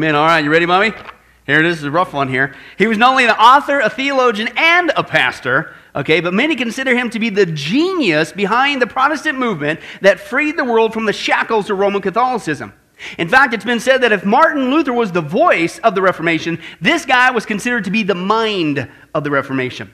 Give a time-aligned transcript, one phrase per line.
[0.00, 0.14] Amen.
[0.16, 0.94] All right, you ready, mommy?
[1.44, 2.54] Here it is, it's a rough one here.
[2.78, 6.96] He was not only an author, a theologian, and a pastor, okay, but many consider
[6.96, 11.12] him to be the genius behind the Protestant movement that freed the world from the
[11.12, 12.72] shackles of Roman Catholicism.
[13.18, 16.58] In fact, it's been said that if Martin Luther was the voice of the Reformation,
[16.80, 19.90] this guy was considered to be the mind of the Reformation.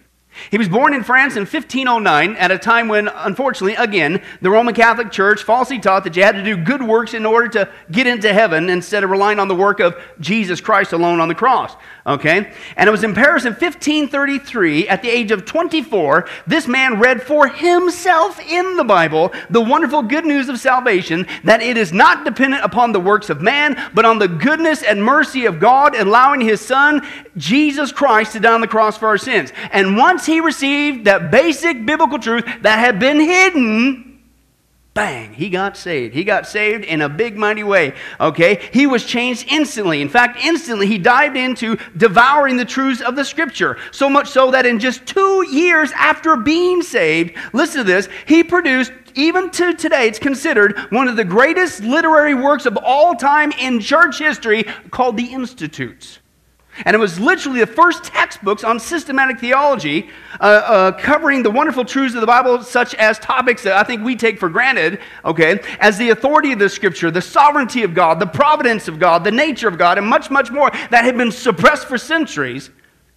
[0.50, 4.74] He was born in France in 1509 at a time when, unfortunately, again, the Roman
[4.74, 8.06] Catholic Church falsely taught that you had to do good works in order to get
[8.06, 11.74] into heaven instead of relying on the work of Jesus Christ alone on the cross.
[12.06, 12.52] Okay?
[12.76, 17.20] And it was in Paris in 1533, at the age of 24, this man read
[17.20, 22.24] for himself in the Bible the wonderful good news of salvation that it is not
[22.24, 26.40] dependent upon the works of man, but on the goodness and mercy of God, allowing
[26.40, 27.04] his Son,
[27.36, 29.52] Jesus Christ, to die on the cross for our sins.
[29.72, 34.05] And once he received that basic biblical truth that had been hidden,
[34.96, 36.14] bang, he got saved.
[36.14, 37.94] He got saved in a big, mighty way.
[38.18, 38.68] Okay?
[38.72, 40.00] He was changed instantly.
[40.00, 43.76] In fact, instantly, he dived into devouring the truths of the scripture.
[43.92, 48.42] So much so that in just two years after being saved, listen to this, he
[48.42, 53.52] produced even to today, it's considered one of the greatest literary works of all time
[53.52, 56.18] in church history called The Institutes.
[56.84, 60.10] And it was literally the first textbooks on systematic theology
[60.40, 64.04] uh, uh, covering the wonderful truths of the Bible, such as topics that I think
[64.04, 68.20] we take for granted, okay, as the authority of the Scripture, the sovereignty of God,
[68.20, 71.32] the providence of God, the nature of God, and much, much more that had been
[71.32, 72.70] suppressed for centuries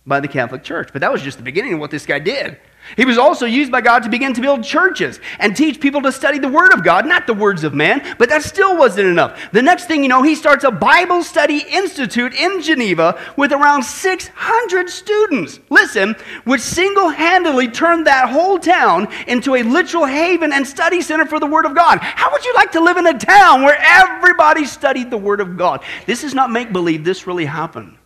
[0.05, 0.89] by the Catholic Church.
[0.93, 2.57] But that was just the beginning of what this guy did.
[2.97, 6.11] He was also used by God to begin to build churches and teach people to
[6.11, 9.39] study the Word of God, not the words of man, but that still wasn't enough.
[9.51, 13.83] The next thing you know, he starts a Bible study institute in Geneva with around
[13.83, 15.59] 600 students.
[15.69, 21.25] Listen, which single handedly turned that whole town into a literal haven and study center
[21.25, 21.99] for the Word of God.
[21.99, 25.57] How would you like to live in a town where everybody studied the Word of
[25.57, 25.83] God?
[26.05, 27.98] This is not make believe, this really happened.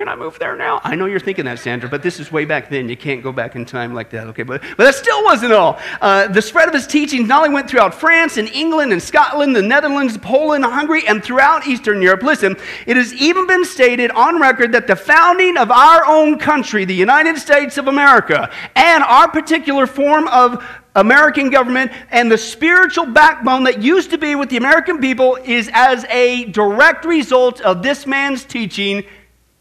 [0.00, 0.80] Can I move there now?
[0.82, 2.88] I know you're thinking that, Sandra, but this is way back then.
[2.88, 4.44] You can't go back in time like that, okay?
[4.44, 5.78] But, but that still wasn't all.
[6.00, 9.54] Uh, the spread of his teachings not only went throughout France and England and Scotland,
[9.54, 12.22] the Netherlands, Poland, Hungary, and throughout Eastern Europe.
[12.22, 12.56] Listen,
[12.86, 16.94] it has even been stated on record that the founding of our own country, the
[16.94, 20.64] United States of America, and our particular form of
[20.96, 25.68] American government and the spiritual backbone that used to be with the American people is
[25.74, 29.04] as a direct result of this man's teaching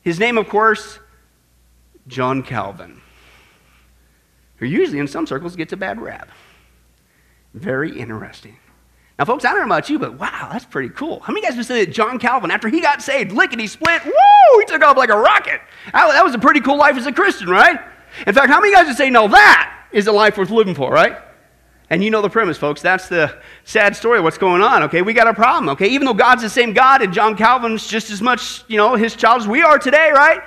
[0.02, 1.00] his name, of course,
[2.08, 3.02] John Calvin,
[4.58, 6.30] who usually in some circles gets a bad rap.
[7.54, 8.58] Very interesting.
[9.18, 11.20] Now, folks, I don't know about you, but wow, that's pretty cool.
[11.20, 14.60] How many guys would say that John Calvin, after he got saved, lickety split, woo,
[14.60, 15.60] he took off like a rocket?
[15.92, 17.80] That was a pretty cool life as a Christian, right?
[18.26, 20.92] In fact, how many guys would say, no, that is a life worth living for,
[20.92, 21.18] right?
[21.90, 22.82] And you know the premise, folks.
[22.82, 25.02] That's the sad story of what's going on, okay?
[25.02, 25.88] We got a problem, okay?
[25.88, 29.16] Even though God's the same God and John Calvin's just as much, you know, his
[29.16, 30.42] child as we are today, right?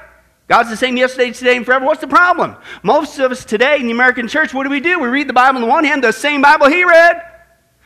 [0.47, 1.84] God's the same yesterday, today, and forever.
[1.84, 2.56] What's the problem?
[2.84, 5.00] Most of us today in the American church, what do we do?
[5.00, 7.22] We read the Bible on the one hand, the same Bible he read.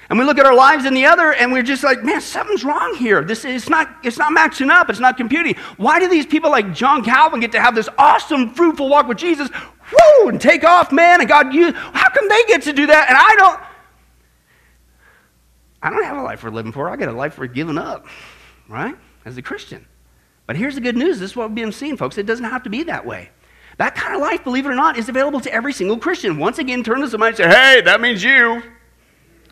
[0.08, 2.64] And we look at our lives in the other, and we're just like, man, something's
[2.64, 3.24] wrong here.
[3.24, 4.88] This is not, it's not matching up.
[4.88, 5.56] It's not computing.
[5.78, 9.18] Why do these people like John Calvin get to have this awesome, fruitful walk with
[9.18, 9.48] Jesus?
[9.92, 11.20] Woo, and take off, man.
[11.20, 13.08] And God, you, how come they get to do that?
[13.08, 13.60] And I don't.
[15.82, 16.90] I don't have a life worth living for.
[16.90, 18.06] I got a life worth giving up,
[18.68, 18.96] right?
[19.24, 19.86] As a Christian.
[20.46, 21.20] But here's the good news.
[21.20, 22.18] This is what we've been seeing, folks.
[22.18, 23.30] It doesn't have to be that way.
[23.78, 26.38] That kind of life, believe it or not, is available to every single Christian.
[26.38, 28.62] Once again, turn to somebody and say, hey, that means you.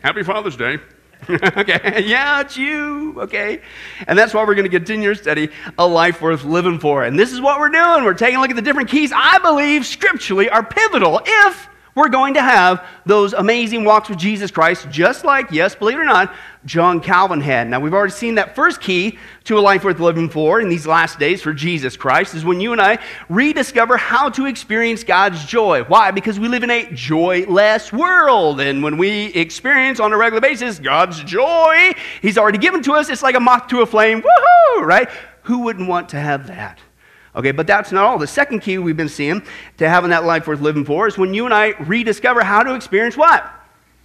[0.01, 0.79] Happy Father's Day.
[1.57, 3.61] okay, yeah, it's you, okay?
[4.07, 7.03] And that's why we're going to continue our study, A Life Worth Living For.
[7.03, 8.03] And this is what we're doing.
[8.03, 12.09] We're taking a look at the different keys I believe scripturally are pivotal if we're
[12.09, 16.05] going to have those amazing walks with Jesus Christ, just like, yes, believe it or
[16.05, 17.69] not, John Calvin had.
[17.69, 20.85] Now, we've already seen that first key to a life worth living for in these
[20.85, 22.97] last days for Jesus Christ is when you and I
[23.29, 25.83] rediscover how to experience God's joy.
[25.85, 26.11] Why?
[26.11, 28.59] Because we live in a joyless world.
[28.59, 33.09] And when we experience on a regular basis God's joy, He's already given to us,
[33.09, 34.21] it's like a moth to a flame.
[34.21, 34.81] Woohoo!
[34.81, 35.09] Right?
[35.43, 36.79] Who wouldn't want to have that?
[37.35, 38.17] Okay, but that's not all.
[38.17, 39.43] The second key we've been seeing
[39.77, 42.75] to having that life worth living for is when you and I rediscover how to
[42.75, 43.51] experience what?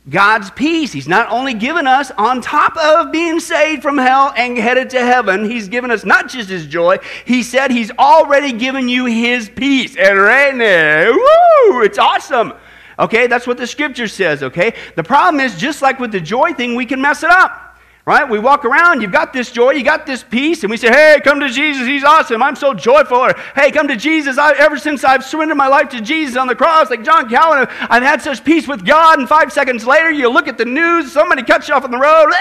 [0.09, 0.93] God's peace.
[0.93, 5.01] He's not only given us, on top of being saved from hell and headed to
[5.01, 9.49] heaven, He's given us not just His joy, He said He's already given you His
[9.49, 9.97] peace.
[9.97, 12.55] And right now, woo, it's awesome.
[12.99, 14.75] Okay, that's what the scripture says, okay?
[14.97, 17.70] The problem is, just like with the joy thing, we can mess it up.
[18.11, 18.29] Right?
[18.29, 21.21] We walk around, you've got this joy, you got this peace, and we say, hey,
[21.23, 23.19] come to Jesus, he's awesome, I'm so joyful.
[23.19, 26.49] Or, hey, come to Jesus, I, ever since I've surrendered my life to Jesus on
[26.49, 30.11] the cross, like John Calvin, I've had such peace with God, and five seconds later,
[30.11, 32.33] you look at the news, somebody cuts you off on the road,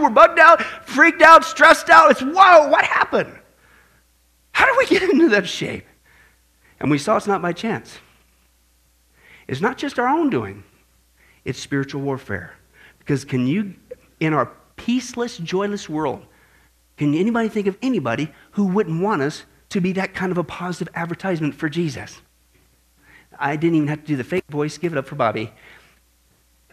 [0.00, 2.10] we're bugged out, freaked out, stressed out.
[2.10, 3.38] It's, whoa, what happened?
[4.52, 5.84] How do we get into that shape?
[6.80, 7.98] And we saw it's not by chance.
[9.46, 10.64] It's not just our own doing,
[11.44, 12.54] it's spiritual warfare.
[12.98, 13.74] Because can you,
[14.20, 16.24] in our peaceless, joyless world,
[16.96, 20.44] can anybody think of anybody who wouldn't want us to be that kind of a
[20.44, 22.20] positive advertisement for Jesus?
[23.38, 24.78] I didn't even have to do the fake voice.
[24.78, 25.52] Give it up for Bobby.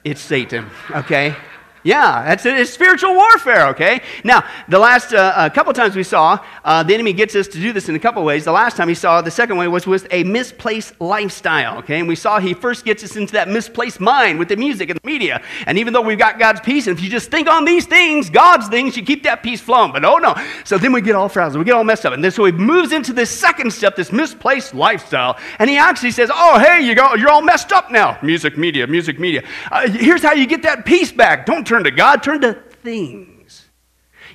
[0.04, 1.36] It's Satan, okay?
[1.84, 2.58] Yeah, that's it.
[2.58, 4.02] It's spiritual warfare, okay?
[4.24, 7.74] Now, the last uh, couple times we saw, uh, the enemy gets us to do
[7.74, 8.46] this in a couple ways.
[8.46, 12.00] The last time he saw, the second way was with a misplaced lifestyle, okay?
[12.00, 14.98] And we saw he first gets us into that misplaced mind with the music and
[14.98, 15.44] the media.
[15.68, 18.30] And even though we've got God's peace, and if you just think on these things,
[18.30, 19.92] God's things, you keep that peace flowing.
[19.92, 20.36] But oh no.
[20.64, 22.14] So then we get all frazzled, we get all messed up.
[22.14, 25.38] And then so he moves into this second step, this misplaced lifestyle.
[25.60, 28.18] And he actually says, oh, hey, you go, you're all messed up now.
[28.22, 29.44] Music, media, music, media.
[29.70, 31.46] Uh, here's how you get that peace back.
[31.46, 33.66] Don't turn to God, turn to things.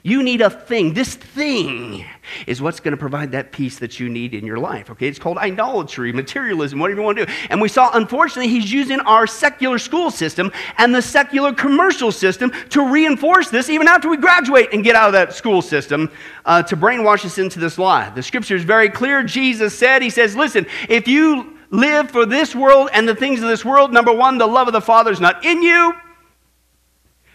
[0.02, 0.94] You need a thing.
[0.94, 2.05] This thing
[2.46, 4.90] is what's going to provide that peace that you need in your life.
[4.90, 7.32] Okay, it's called idolatry, materialism, whatever you want to do.
[7.50, 12.52] And we saw, unfortunately, he's using our secular school system and the secular commercial system
[12.70, 16.11] to reinforce this even after we graduate and get out of that school system
[16.44, 18.11] uh, to brainwash us into this lie.
[18.11, 19.23] The scripture is very clear.
[19.23, 23.49] Jesus said, He says, listen, if you live for this world and the things of
[23.49, 25.93] this world, number one, the love of the Father is not in you.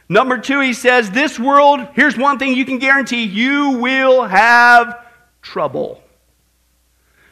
[0.09, 5.05] Number two, he says, This world, here's one thing you can guarantee you will have
[5.41, 6.01] trouble.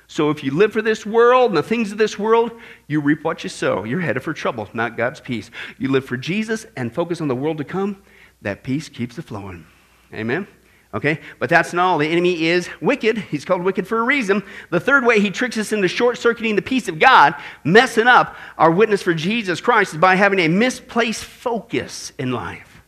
[0.07, 2.51] So if you live for this world and the things of this world,
[2.88, 3.85] you reap what you sow.
[3.85, 5.50] You're headed for trouble, not God's peace.
[5.77, 8.01] You live for Jesus and focus on the world to come,
[8.41, 9.65] that peace keeps it flowing.
[10.13, 10.47] Amen?
[10.93, 11.19] Okay?
[11.39, 11.97] But that's not all.
[11.97, 13.17] The enemy is wicked.
[13.17, 14.43] He's called wicked for a reason.
[14.69, 18.35] The third way he tricks us into short circuiting the peace of God, messing up
[18.57, 22.81] our witness for Jesus Christ, is by having a misplaced focus in life.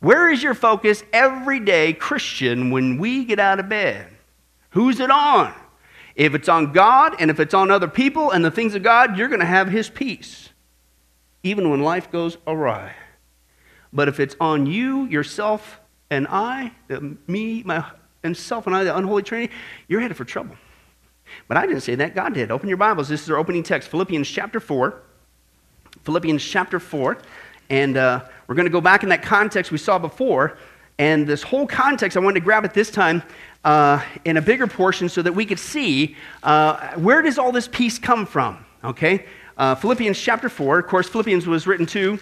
[0.00, 4.06] Where is your focus every day, Christian, when we get out of bed?
[4.70, 5.52] Who's it on?
[6.14, 9.18] If it's on God and if it's on other people and the things of God,
[9.18, 10.50] you're going to have His peace,
[11.42, 12.94] even when life goes awry.
[13.92, 15.80] But if it's on you, yourself,
[16.10, 16.72] and I,
[17.26, 17.84] me, my,
[18.22, 19.52] and self and I, the unholy trinity,
[19.88, 20.56] you're headed for trouble.
[21.46, 22.14] But I didn't say that.
[22.14, 22.50] God did.
[22.50, 23.08] Open your Bibles.
[23.08, 25.02] This is our opening text, Philippians chapter 4.
[26.04, 27.18] Philippians chapter 4.
[27.70, 30.56] And uh, we're going to go back in that context we saw before.
[30.98, 33.22] And this whole context, I wanted to grab it this time
[33.64, 37.68] uh, in a bigger portion so that we could see uh, where does all this
[37.68, 39.26] peace come from, okay?
[39.56, 40.78] Uh, Philippians chapter 4.
[40.78, 42.18] Of course, Philippians was written to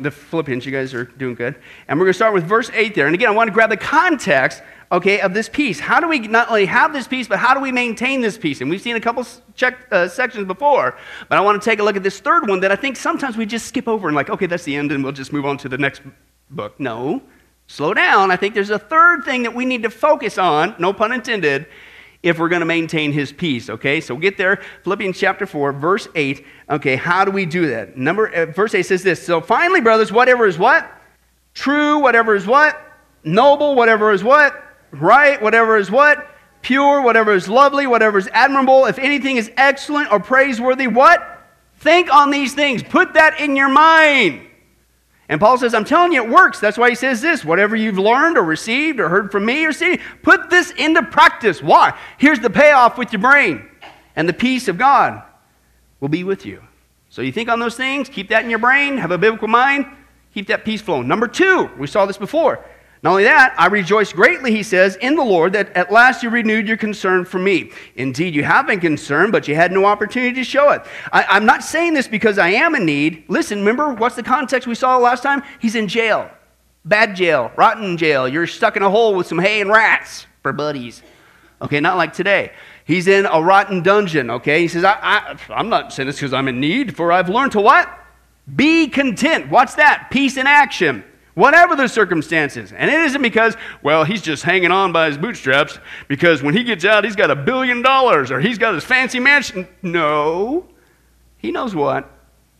[0.00, 0.64] the Philippians.
[0.64, 1.56] You guys are doing good.
[1.88, 3.06] And we're going to start with verse 8 there.
[3.06, 5.78] And again, I want to grab the context okay, of this peace.
[5.78, 8.60] How do we not only have this peace, but how do we maintain this peace?
[8.60, 10.96] And we've seen a couple check, uh, sections before,
[11.28, 13.36] but I want to take a look at this third one that I think sometimes
[13.36, 15.58] we just skip over and like, okay, that's the end, and we'll just move on
[15.58, 16.02] to the next
[16.50, 16.78] book.
[16.80, 17.22] No,
[17.66, 18.30] slow down.
[18.30, 21.66] I think there's a third thing that we need to focus on, no pun intended,
[22.22, 23.70] if we're going to maintain his peace.
[23.70, 24.62] Okay, so get there.
[24.82, 26.44] Philippians chapter 4, verse 8.
[26.70, 27.96] Okay, how do we do that?
[27.96, 30.90] Number, uh, verse 8 says this So finally, brothers, whatever is what?
[31.54, 32.80] True, whatever is what?
[33.24, 34.64] Noble, whatever is what?
[34.90, 36.34] right, whatever is what?
[36.62, 41.46] Pure, whatever is lovely, whatever is admirable, if anything is excellent or praiseworthy, what?
[41.76, 42.82] Think on these things.
[42.82, 44.47] Put that in your mind.
[45.28, 46.58] And Paul says, I'm telling you, it works.
[46.58, 49.72] That's why he says this whatever you've learned or received or heard from me or
[49.72, 51.62] seen, put this into practice.
[51.62, 51.98] Why?
[52.16, 53.68] Here's the payoff with your brain.
[54.16, 55.22] And the peace of God
[56.00, 56.62] will be with you.
[57.10, 59.86] So you think on those things, keep that in your brain, have a biblical mind,
[60.32, 61.08] keep that peace flowing.
[61.08, 62.64] Number two, we saw this before.
[63.02, 66.30] Not only that, I rejoice greatly, he says, in the Lord that at last you
[66.30, 67.70] renewed your concern for me.
[67.94, 70.82] Indeed, you have been concerned, but you had no opportunity to show it.
[71.12, 73.24] I, am not saying this because I am in need.
[73.28, 75.44] Listen, remember what's the context we saw last time?
[75.60, 76.28] He's in jail.
[76.84, 78.26] Bad jail, rotten jail.
[78.26, 81.02] You're stuck in a hole with some hay and rats for buddies.
[81.62, 82.52] Okay, not like today.
[82.84, 84.62] He's in a rotten dungeon, okay?
[84.62, 87.60] He says, I, I'm not saying this because I'm in need, for I've learned to
[87.60, 87.92] what?
[88.56, 89.50] Be content.
[89.50, 90.08] What's that?
[90.10, 91.04] Peace in action
[91.38, 92.72] whatever the circumstances.
[92.72, 95.78] And it isn't because, well, he's just hanging on by his bootstraps
[96.08, 99.20] because when he gets out, he's got a billion dollars or he's got his fancy
[99.20, 99.68] mansion.
[99.80, 100.66] No.
[101.36, 102.10] He knows what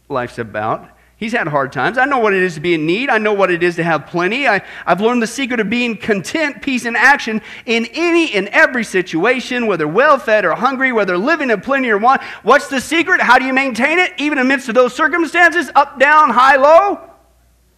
[0.08, 0.90] life's about.
[1.16, 1.99] He's had hard times.
[1.99, 3.11] I know what it is to be in need.
[3.11, 4.47] I know what it is to have plenty.
[4.47, 8.85] I, have learned the secret of being content, peace, and action in any and every
[8.85, 12.23] situation, whether well fed or hungry, whether living in plenty or want.
[12.44, 13.20] What's the secret?
[13.20, 15.68] How do you maintain it, even amidst those circumstances?
[15.75, 17.08] Up, down, high, low?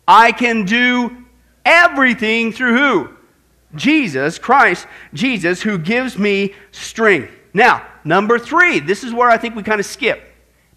[0.07, 1.25] I can do
[1.65, 3.17] everything through who?
[3.75, 7.33] Jesus Christ, Jesus, who gives me strength.
[7.55, 10.33] Now, number three, this is where I think we kind of skip.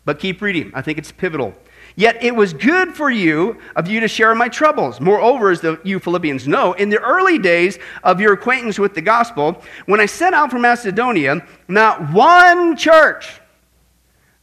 [0.05, 0.71] But keep reading.
[0.75, 1.53] I think it's pivotal.
[1.95, 4.99] Yet it was good for you of you to share my troubles.
[4.99, 9.01] Moreover, as the, you Philippians know, in the early days of your acquaintance with the
[9.01, 13.39] gospel, when I set out from Macedonia, not one church,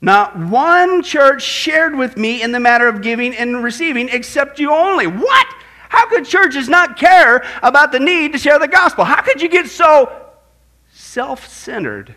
[0.00, 4.72] not one church shared with me in the matter of giving and receiving except you
[4.72, 5.06] only.
[5.06, 5.46] What?
[5.88, 9.04] How could churches not care about the need to share the gospel?
[9.04, 10.10] How could you get so
[10.92, 12.14] self centered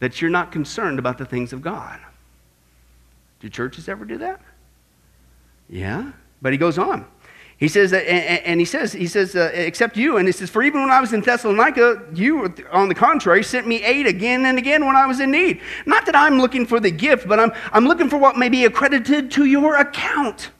[0.00, 1.98] that you're not concerned about the things of God?
[3.40, 4.40] Do churches ever do that?
[5.68, 6.12] Yeah.
[6.40, 7.06] But he goes on.
[7.58, 10.16] He says, that, and, he says, he says, uh, except you.
[10.16, 13.66] And he says, for even when I was in Thessalonica, you, on the contrary, sent
[13.66, 15.60] me aid again and again when I was in need.
[15.84, 18.64] Not that I'm looking for the gift, but I'm, I'm looking for what may be
[18.64, 20.50] accredited to your account.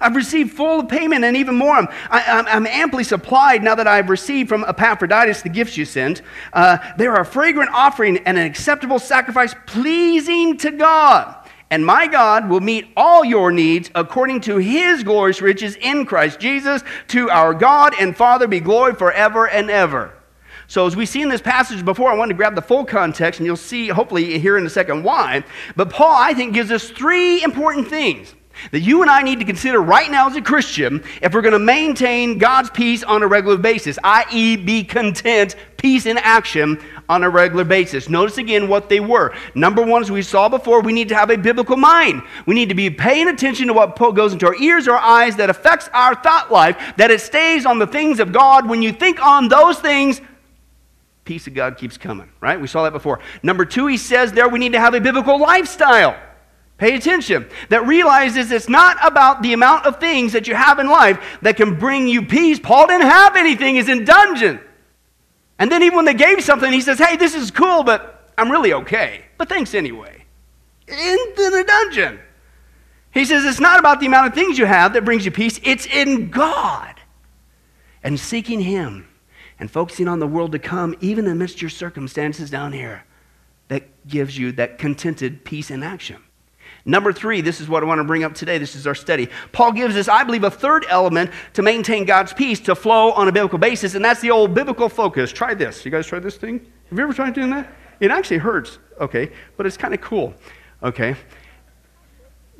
[0.00, 1.74] I've received full payment and even more.
[1.74, 6.22] I'm, I, am amply supplied now that I've received from Epaphroditus the gifts you sent.
[6.52, 11.34] Uh, they are a fragrant offering and an acceptable sacrifice pleasing to God.
[11.70, 16.40] And my God will meet all your needs according to his glorious riches in Christ
[16.40, 16.82] Jesus.
[17.08, 20.14] To our God and Father be glory forever and ever.
[20.66, 23.40] So, as we see in this passage before, I want to grab the full context,
[23.40, 25.42] and you'll see, hopefully, here in a second why.
[25.76, 28.34] But Paul, I think, gives us three important things
[28.70, 31.52] that you and I need to consider right now as a Christian if we're going
[31.52, 37.22] to maintain God's peace on a regular basis, i.e., be content, peace in action on
[37.22, 38.08] a regular basis.
[38.08, 39.34] Notice again what they were.
[39.54, 42.22] Number one, as we saw before, we need to have a biblical mind.
[42.46, 45.50] We need to be paying attention to what goes into our ears or eyes that
[45.50, 48.68] affects our thought life, that it stays on the things of God.
[48.68, 50.20] When you think on those things,
[51.24, 52.60] peace of God keeps coming, right?
[52.60, 53.20] We saw that before.
[53.42, 56.16] Number two, he says there we need to have a biblical lifestyle.
[56.78, 57.48] Pay attention.
[57.70, 61.56] That realizes it's not about the amount of things that you have in life that
[61.56, 62.60] can bring you peace.
[62.60, 64.60] Paul didn't have anything, he's in dungeon.
[65.58, 68.50] And then even when they gave something, he says, Hey, this is cool, but I'm
[68.50, 69.24] really okay.
[69.36, 70.24] But thanks anyway.
[70.86, 72.20] In the dungeon.
[73.10, 75.58] He says, It's not about the amount of things you have that brings you peace,
[75.64, 76.94] it's in God.
[78.04, 79.08] And seeking Him
[79.58, 83.04] and focusing on the world to come, even amidst your circumstances down here,
[83.66, 86.22] that gives you that contented peace in action.
[86.84, 88.58] Number three, this is what I want to bring up today.
[88.58, 89.28] This is our study.
[89.52, 93.28] Paul gives us, I believe, a third element to maintain God's peace to flow on
[93.28, 95.32] a biblical basis, and that's the old biblical focus.
[95.32, 95.84] Try this.
[95.84, 96.60] You guys try this thing?
[96.90, 97.72] Have you ever tried doing that?
[98.00, 100.32] It actually hurts, okay, but it's kind of cool,
[100.82, 101.16] okay?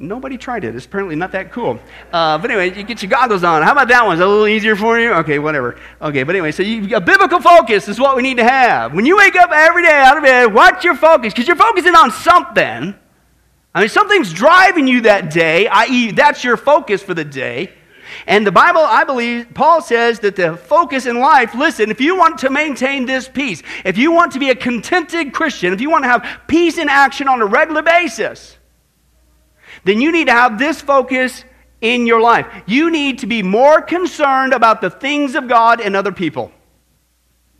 [0.01, 0.77] Nobody tried it.
[0.77, 1.81] It's apparently not that cool.
[2.13, 3.63] Uh, but anyway, you get your goggles on.
[3.63, 4.15] How about that one?
[4.15, 5.13] Is that a little easier for you?
[5.13, 5.77] Okay, whatever.
[6.01, 8.93] Okay, but anyway, so you, a biblical focus is what we need to have.
[8.95, 11.33] When you wake up every day out of bed, what's your focus?
[11.33, 12.95] Because you're focusing on something.
[13.79, 17.73] I mean, something's driving you that day, i.e., that's your focus for the day.
[18.27, 22.17] And the Bible, I believe, Paul says that the focus in life, listen, if you
[22.17, 25.91] want to maintain this peace, if you want to be a contented Christian, if you
[25.91, 28.59] want to have peace in action on a regular basis,
[29.85, 31.45] then you need to have this focus
[31.81, 32.49] in your life.
[32.67, 36.51] You need to be more concerned about the things of God and other people.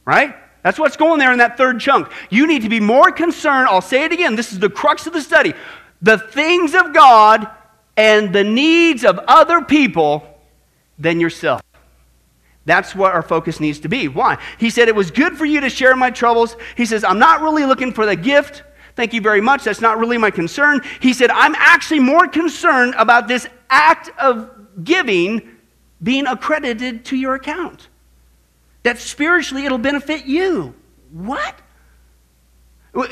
[0.05, 0.35] Right?
[0.65, 2.11] That's what's going there in that third chunk.
[2.29, 3.69] You need to be more concerned.
[3.69, 4.35] I'll say it again.
[4.35, 5.55] This is the crux of the study
[6.01, 7.49] the things of God
[7.97, 10.25] and the needs of other people
[10.99, 11.63] than yourself.
[12.65, 14.09] That's what our focus needs to be.
[14.09, 14.37] Why?
[14.59, 16.57] He said, It was good for you to share my troubles.
[16.77, 18.63] He says, I'm not really looking for the gift.
[18.95, 19.65] Thank you very much.
[19.65, 20.83] That's not really my concern.
[21.01, 24.51] He said, I'm actually more concerned about this act of
[24.85, 25.57] giving
[26.03, 27.89] being accredited to your account.
[28.83, 30.75] That spiritually it'll benefit you.
[31.11, 31.55] What?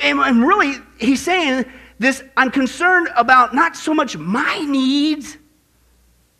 [0.02, 1.64] And really, he's saying
[1.98, 5.36] this I'm concerned about not so much my needs,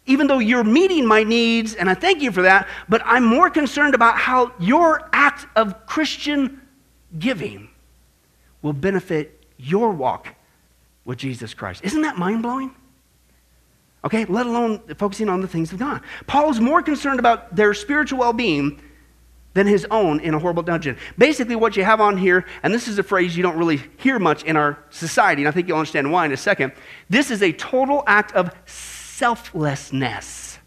[0.07, 3.51] even though you're meeting my needs, and I thank you for that, but I'm more
[3.51, 6.61] concerned about how your act of Christian
[7.19, 7.69] giving
[8.63, 10.35] will benefit your walk
[11.05, 11.83] with Jesus Christ.
[11.85, 12.75] Isn't that mind blowing?
[14.05, 16.01] Okay, let alone focusing on the things of God.
[16.27, 18.81] Paul is more concerned about their spiritual well being
[19.57, 20.99] than his own in a horrible dungeon.
[21.17, 24.19] Basically, what you have on here, and this is a phrase you don't really hear
[24.19, 26.73] much in our society, and I think you'll understand why in a second.
[27.09, 30.59] This is a total act of selflessness.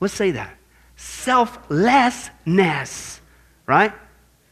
[0.00, 0.56] Let's say that
[0.96, 3.20] selflessness,
[3.64, 3.92] right?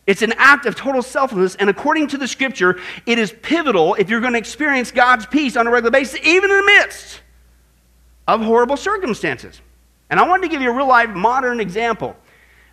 [0.06, 4.08] It's an act of total selflessness, and according to the scripture, it is pivotal if
[4.08, 7.22] you're going to experience God's peace on a regular basis, even in the midst
[8.28, 9.60] of horrible circumstances.
[10.10, 12.16] And I wanted to give you a real life modern example.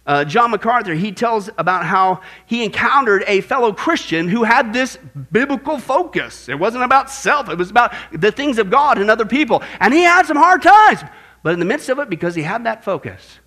[0.05, 4.97] Uh, John MacArthur, he tells about how he encountered a fellow Christian who had this
[5.31, 6.47] biblical focus.
[6.47, 9.63] It wasn't about self, it was about the things of God and other people.
[9.79, 11.01] And he had some hard times.
[11.41, 13.39] But in the midst of it, because he had that focus,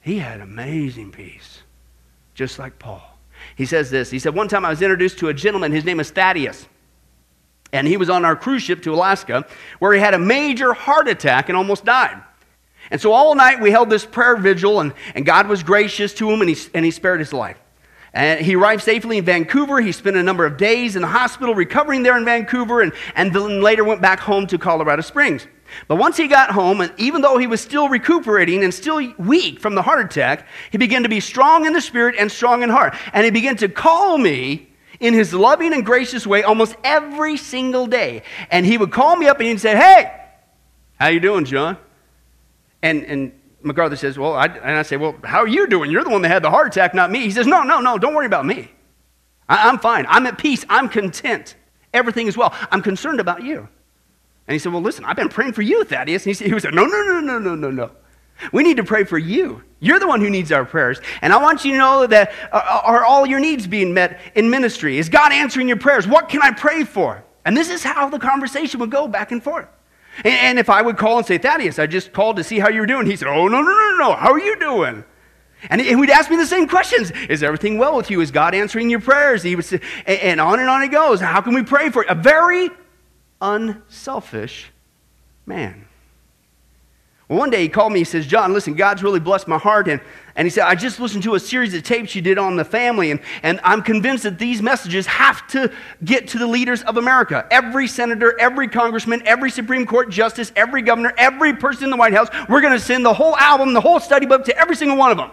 [0.00, 1.62] he had amazing peace,
[2.34, 3.02] just like Paul.
[3.56, 6.00] He says this He said, One time I was introduced to a gentleman, his name
[6.00, 6.66] is Thaddeus.
[7.72, 9.46] And he was on our cruise ship to Alaska
[9.78, 12.20] where he had a major heart attack and almost died.
[12.90, 16.30] And so all night we held this prayer vigil, and, and God was gracious to
[16.30, 17.58] him, and he, and he spared his life.
[18.12, 19.80] And he arrived safely in Vancouver.
[19.80, 23.32] He spent a number of days in the hospital recovering there in Vancouver, and, and
[23.32, 25.46] then later went back home to Colorado Springs.
[25.86, 29.60] But once he got home, and even though he was still recuperating and still weak
[29.60, 32.70] from the heart attack, he began to be strong in the spirit and strong in
[32.70, 32.94] heart.
[33.12, 34.68] And he began to call me
[34.98, 38.22] in his loving and gracious way almost every single day.
[38.50, 40.12] And he would call me up and he'd say, Hey,
[40.98, 41.78] how you doing, John?
[42.82, 43.32] And, and
[43.62, 45.90] MacArthur says, Well, I, and I say, Well, how are you doing?
[45.90, 47.20] You're the one that had the heart attack, not me.
[47.20, 48.70] He says, No, no, no, don't worry about me.
[49.48, 50.06] I, I'm fine.
[50.08, 50.64] I'm at peace.
[50.68, 51.56] I'm content.
[51.92, 52.54] Everything is well.
[52.70, 53.68] I'm concerned about you.
[54.46, 56.22] And he said, Well, listen, I've been praying for you, Thaddeus.
[56.22, 57.90] And he, said, he said, No, no, no, no, no, no, no.
[58.52, 59.62] We need to pray for you.
[59.80, 61.00] You're the one who needs our prayers.
[61.20, 64.48] And I want you to know that uh, are all your needs being met in
[64.48, 64.98] ministry?
[64.98, 66.08] Is God answering your prayers?
[66.08, 67.22] What can I pray for?
[67.44, 69.68] And this is how the conversation would go back and forth.
[70.24, 72.80] And if I would call and say, Thaddeus, I just called to see how you
[72.80, 74.14] were doing, he said, Oh, no, no, no, no.
[74.14, 75.04] How are you doing?
[75.68, 77.10] And he would ask me the same questions.
[77.28, 78.20] Is everything well with you?
[78.20, 79.42] Is God answering your prayers?
[79.42, 81.20] He would say, and on and on it goes.
[81.20, 82.08] How can we pray for you?
[82.08, 82.70] A very
[83.42, 84.70] unselfish
[85.44, 85.86] man.
[87.30, 88.00] One day he called me.
[88.00, 89.86] He says, John, listen, God's really blessed my heart.
[89.86, 90.00] And,
[90.34, 92.64] and he said, I just listened to a series of tapes you did on the
[92.64, 95.72] family, and, and I'm convinced that these messages have to
[96.02, 97.46] get to the leaders of America.
[97.52, 102.14] Every senator, every congressman, every Supreme Court justice, every governor, every person in the White
[102.14, 104.96] House, we're going to send the whole album, the whole study book to every single
[104.96, 105.30] one of them.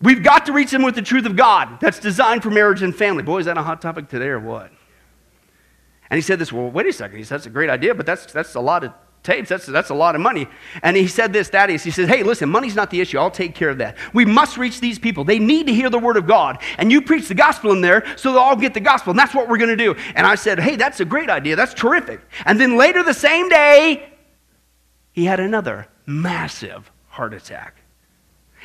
[0.00, 2.94] We've got to reach them with the truth of God that's designed for marriage and
[2.94, 3.24] family.
[3.24, 4.70] Boy, is that a hot topic today or what?
[6.10, 7.18] And he said this, well, wait a second.
[7.18, 8.92] He said, that's a great idea, but that's, that's a lot of
[9.30, 9.48] tapes.
[9.48, 10.48] That's, that's a lot of money.
[10.82, 13.18] And he said this, that is, he says, hey, listen, money's not the issue.
[13.18, 13.96] I'll take care of that.
[14.12, 15.24] We must reach these people.
[15.24, 16.58] They need to hear the word of God.
[16.78, 19.10] And you preach the gospel in there so they'll all get the gospel.
[19.10, 19.94] And that's what we're going to do.
[20.14, 21.56] And I said, hey, that's a great idea.
[21.56, 22.20] That's terrific.
[22.44, 24.12] And then later the same day,
[25.12, 27.76] he had another massive heart attack.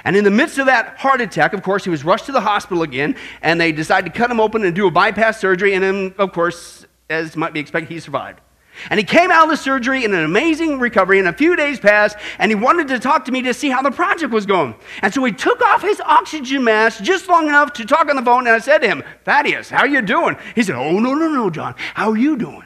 [0.04, 2.41] And in the midst of that heart attack, of course, he was rushed to the
[2.41, 5.73] hospital again, and they decided to cut him open and do a bypass surgery.
[5.73, 8.41] And then, of course, as might be expected, he survived.
[8.89, 11.79] And he came out of the surgery in an amazing recovery, and a few days
[11.79, 14.75] passed, and he wanted to talk to me to see how the project was going.
[15.01, 18.21] And so he took off his oxygen mask just long enough to talk on the
[18.21, 20.38] phone, and I said to him, Thaddeus, how are you doing?
[20.55, 21.75] He said, Oh, no, no, no, John.
[21.93, 22.63] How are you doing?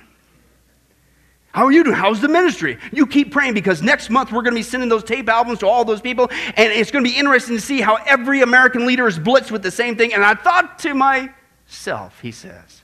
[1.51, 1.95] How are you doing?
[1.95, 2.77] How's the ministry?
[2.91, 5.67] You keep praying because next month we're going to be sending those tape albums to
[5.67, 9.07] all those people, and it's going to be interesting to see how every American leader
[9.07, 10.13] is blitzed with the same thing.
[10.13, 12.83] And I thought to myself, he says,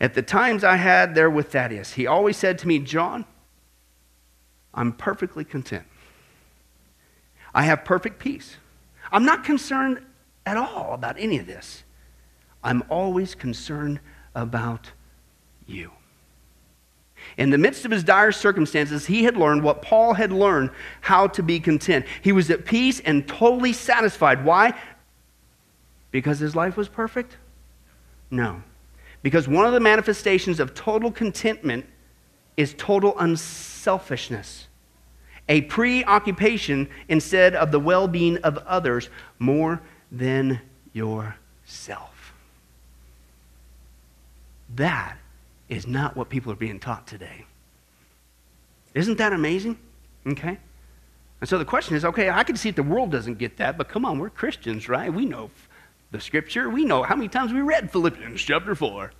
[0.00, 3.24] at the times I had there with Thaddeus, he always said to me, John,
[4.74, 5.84] I'm perfectly content.
[7.54, 8.56] I have perfect peace.
[9.10, 10.04] I'm not concerned
[10.44, 11.84] at all about any of this.
[12.62, 14.00] I'm always concerned
[14.34, 14.90] about
[15.66, 15.92] you.
[17.36, 21.26] In the midst of his dire circumstances, he had learned what Paul had learned how
[21.28, 22.06] to be content.
[22.22, 24.44] He was at peace and totally satisfied.
[24.44, 24.74] Why?
[26.10, 27.36] Because his life was perfect?
[28.30, 28.62] No.
[29.22, 31.86] Because one of the manifestations of total contentment
[32.56, 34.68] is total unselfishness,
[35.48, 40.60] a preoccupation instead of the well being of others more than
[40.92, 42.34] yourself.
[44.74, 45.16] That
[45.68, 47.44] is not what people are being taught today.
[48.94, 49.78] Isn't that amazing?
[50.26, 50.58] Okay?
[51.40, 53.76] And so the question is okay, I can see if the world doesn't get that,
[53.76, 55.12] but come on, we're Christians, right?
[55.12, 55.50] We know
[56.16, 56.68] the scripture.
[56.68, 59.12] We know how many times we read Philippians chapter 4.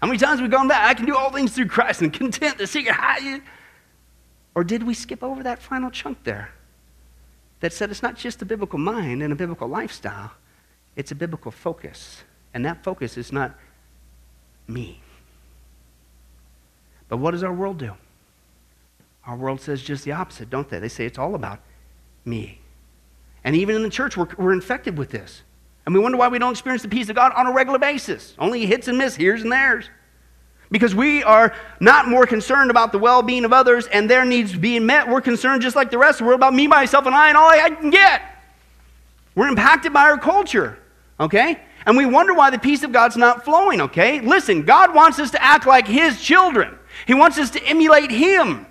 [0.00, 0.88] How many times we've gone back?
[0.88, 3.40] I can do all things through Christ and content the secret high.
[4.54, 6.52] Or did we skip over that final chunk there
[7.60, 10.32] that said it's not just a biblical mind and a biblical lifestyle,
[10.96, 12.22] it's a biblical focus.
[12.54, 13.54] And that focus is not
[14.66, 15.00] me.
[17.08, 17.92] But what does our world do?
[19.26, 20.78] Our world says just the opposite, don't they?
[20.78, 21.60] They say it's all about
[22.24, 22.60] me.
[23.44, 25.42] And even in the church, we're, we're infected with this.
[25.90, 28.36] And we wonder why we don't experience the peace of God on a regular basis.
[28.38, 29.90] Only hits and miss, here's and there's.
[30.70, 34.54] Because we are not more concerned about the well being of others and their needs
[34.54, 35.08] being met.
[35.08, 37.36] We're concerned just like the rest of the world about me, myself, and I, and
[37.36, 38.22] all I can get.
[39.34, 40.78] We're impacted by our culture,
[41.18, 41.60] okay?
[41.84, 44.20] And we wonder why the peace of God's not flowing, okay?
[44.20, 48.64] Listen, God wants us to act like His children, He wants us to emulate Him.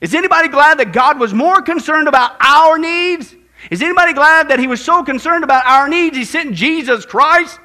[0.00, 3.36] Is anybody glad that God was more concerned about our needs
[3.70, 7.58] is anybody glad that he was so concerned about our needs, he sent Jesus Christ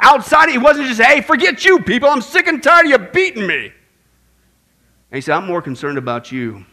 [0.00, 0.48] outside?
[0.48, 2.08] He wasn't just, hey, forget you people.
[2.08, 3.66] I'm sick and tired of you beating me.
[3.66, 6.64] And he said, I'm more concerned about you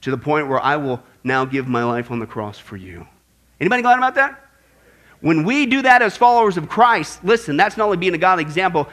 [0.00, 3.06] to the point where I will now give my life on the cross for you.
[3.60, 4.38] Anybody glad about that?
[5.20, 8.42] When we do that as followers of Christ, listen, that's not only being a godly
[8.42, 8.88] example,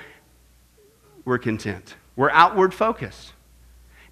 [1.25, 1.95] we're content.
[2.15, 3.33] We're outward focused.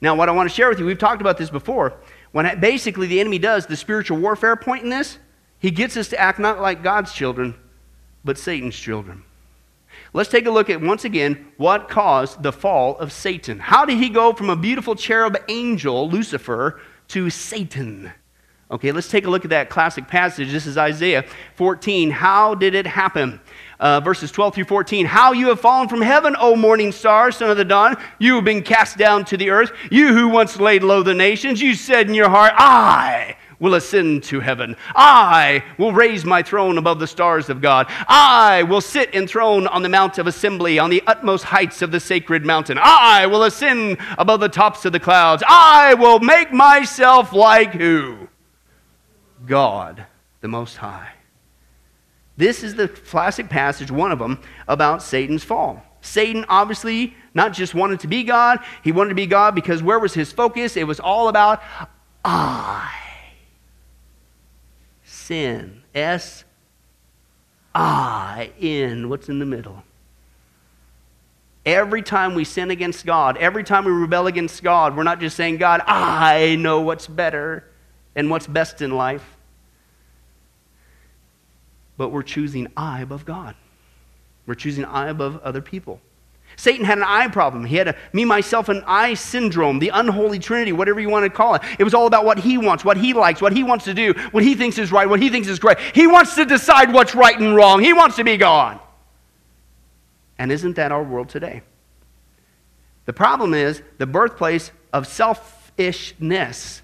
[0.02, 1.94] Now, what I want to share with you, we've talked about this before.
[2.38, 5.17] When basically the enemy does the spiritual warfare point in this,
[5.58, 7.56] he gets us to act not like God's children,
[8.23, 9.23] but Satan's children.
[10.13, 13.58] Let's take a look at once again what caused the fall of Satan.
[13.58, 18.12] How did he go from a beautiful cherub angel, Lucifer, to Satan?
[18.69, 20.52] Okay, let's take a look at that classic passage.
[20.52, 22.12] This is Isaiah 14.
[22.12, 23.41] How did it happen?
[23.80, 25.06] Uh, verses 12 through 14.
[25.06, 27.96] How you have fallen from heaven, O morning star, son of the dawn.
[28.18, 29.72] You have been cast down to the earth.
[29.92, 31.62] You who once laid low the nations.
[31.62, 34.76] You said in your heart, I will ascend to heaven.
[34.96, 37.88] I will raise my throne above the stars of God.
[38.08, 42.00] I will sit enthroned on the mount of assembly, on the utmost heights of the
[42.00, 42.78] sacred mountain.
[42.82, 45.44] I will ascend above the tops of the clouds.
[45.48, 48.28] I will make myself like who?
[49.46, 50.06] God,
[50.42, 51.17] the Most High.
[52.38, 55.84] This is the classic passage, one of them, about Satan's fall.
[56.02, 60.00] Satan obviously not just wanted to be God, he wanted to be God because where
[60.00, 60.78] was his focus?
[60.78, 61.62] It was all about
[62.23, 62.93] I
[65.04, 65.84] sin.
[65.93, 66.45] S
[67.76, 69.10] I N.
[69.10, 69.84] What's in the middle?
[71.65, 75.36] Every time we sin against God, every time we rebel against God, we're not just
[75.36, 77.65] saying, God, I know what's better
[78.15, 79.37] and what's best in life,
[81.98, 83.56] but we're choosing I above God.
[84.46, 86.00] We're choosing I above other people.
[86.56, 87.66] Satan had an I problem.
[87.66, 91.30] He had a me, myself, and I syndrome, the unholy trinity, whatever you want to
[91.30, 91.62] call it.
[91.78, 94.14] It was all about what he wants, what he likes, what he wants to do,
[94.32, 95.78] what he thinks is right, what he thinks is great.
[95.94, 97.82] He wants to decide what's right and wrong.
[97.82, 98.80] He wants to be God.
[100.40, 101.62] And isn't that our world today?
[103.06, 106.82] The problem is the birthplace of selfishness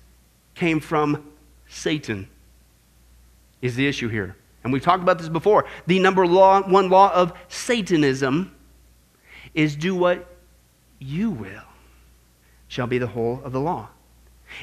[0.56, 1.32] came from
[1.67, 2.28] Satan,
[3.62, 4.36] is the issue here.
[4.63, 5.65] And we've talked about this before.
[5.88, 8.56] The number law, one law of Satanism
[9.54, 10.28] is do what
[10.99, 11.63] you will,
[12.67, 13.89] shall be the whole of the law.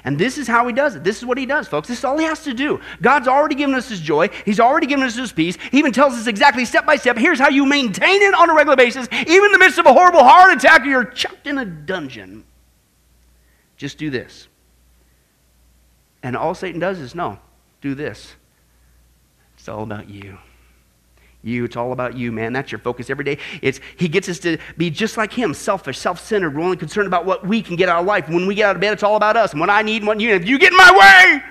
[0.05, 1.05] And this is how he does it.
[1.05, 1.89] This is what he does, folks.
[1.89, 2.81] This is all he has to do.
[3.03, 4.29] God's already given us his joy.
[4.45, 5.57] He's already given us his peace.
[5.71, 8.55] He even tells us exactly step by step here's how you maintain it on a
[8.55, 11.59] regular basis, even in the midst of a horrible heart attack or you're chucked in
[11.59, 12.45] a dungeon.
[13.77, 14.47] Just do this.
[16.23, 17.39] And all Satan does is no,
[17.81, 18.35] do this.
[19.61, 20.39] It's all about you
[21.43, 21.65] you.
[21.65, 22.53] It's all about you, man.
[22.53, 23.39] That's your focus every day.
[23.63, 26.55] It's he gets us to be just like him, selfish, self-centered.
[26.55, 28.29] We're only concerned about what we can get out of life.
[28.29, 30.07] When we get out of bed, it's all about us and what I need and
[30.07, 30.43] what you need.
[30.43, 31.43] If you get in my way.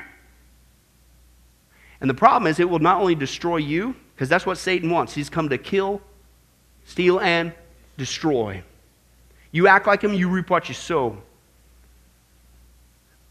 [2.01, 5.13] And the problem is it will not only destroy you, because that's what Satan wants.
[5.13, 6.01] He's come to kill,
[6.85, 7.53] steal, and
[7.97, 8.63] destroy.
[9.51, 11.17] You act like him, you reap what you sow.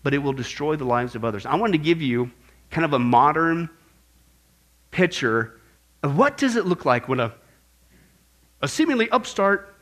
[0.02, 1.46] But it will destroy the lives of others.
[1.46, 2.30] I wanted to give you
[2.70, 3.70] kind of a modern
[4.98, 5.60] picture
[6.02, 7.32] of what does it look like when a,
[8.62, 9.76] a seemingly upstart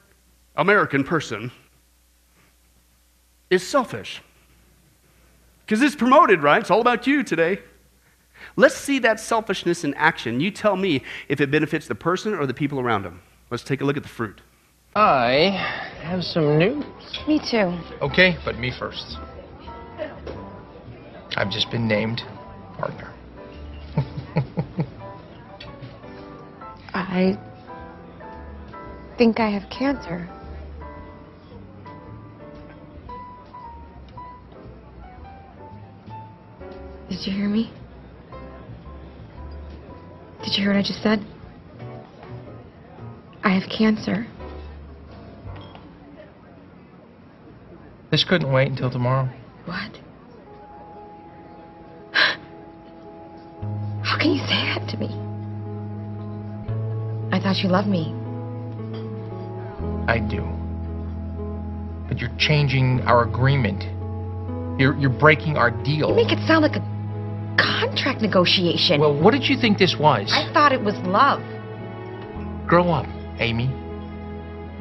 [0.57, 1.50] American person
[3.48, 4.20] is selfish?
[5.64, 6.61] Because it's promoted, right?
[6.61, 7.61] It's all about you today.
[8.57, 10.38] Let's see that selfishness in action.
[10.38, 13.22] You tell me if it benefits the person or the people around them.
[13.50, 14.42] Let's take a look at the fruit.
[14.94, 15.48] I
[16.02, 16.85] have some news.
[17.26, 17.72] Me too.
[18.02, 19.16] Okay, but me first.
[21.38, 22.22] I've just been named
[22.76, 23.15] partner.
[27.16, 27.38] I
[29.16, 30.29] think I have cancer.
[37.09, 37.72] Did you hear me?
[40.44, 41.24] Did you hear what I just said?
[43.42, 44.26] I have cancer.
[48.11, 49.31] This couldn't wait until tomorrow.
[49.64, 50.00] What?
[54.05, 55.25] How can you say that to me?
[57.46, 58.12] I thought you loved me.
[60.09, 60.42] I do.
[62.09, 63.85] But you're changing our agreement.
[64.80, 66.09] You're, you're breaking our deal.
[66.09, 69.00] You make it sound like a contract negotiation.
[69.00, 70.32] Well, what did you think this was?
[70.35, 71.40] I thought it was love.
[72.66, 73.06] Grow up,
[73.38, 73.68] Amy.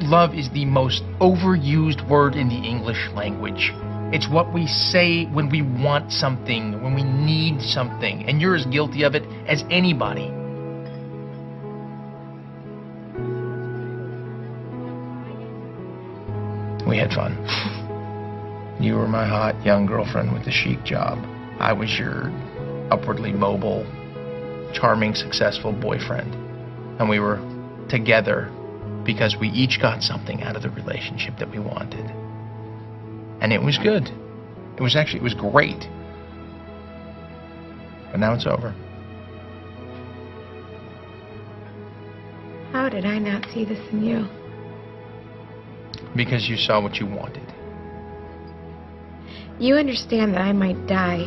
[0.00, 3.72] Love is the most overused word in the English language.
[4.12, 8.66] It's what we say when we want something, when we need something, and you're as
[8.66, 10.32] guilty of it as anybody.
[16.86, 17.34] We had fun.
[18.80, 21.18] You were my hot young girlfriend with the chic job.
[21.58, 22.30] I was your
[22.90, 23.84] upwardly mobile,
[24.72, 26.32] charming, successful boyfriend.
[27.00, 27.40] And we were
[27.88, 28.52] together
[29.04, 32.04] because we each got something out of the relationship that we wanted.
[33.40, 34.08] And it was good.
[34.76, 35.88] It was actually, it was great.
[38.10, 38.74] But now it's over.
[42.72, 44.28] How did I not see this in you?
[46.16, 47.52] Because you saw what you wanted.
[49.58, 51.24] You understand that I might die.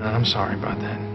[0.00, 1.10] I'm sorry about that.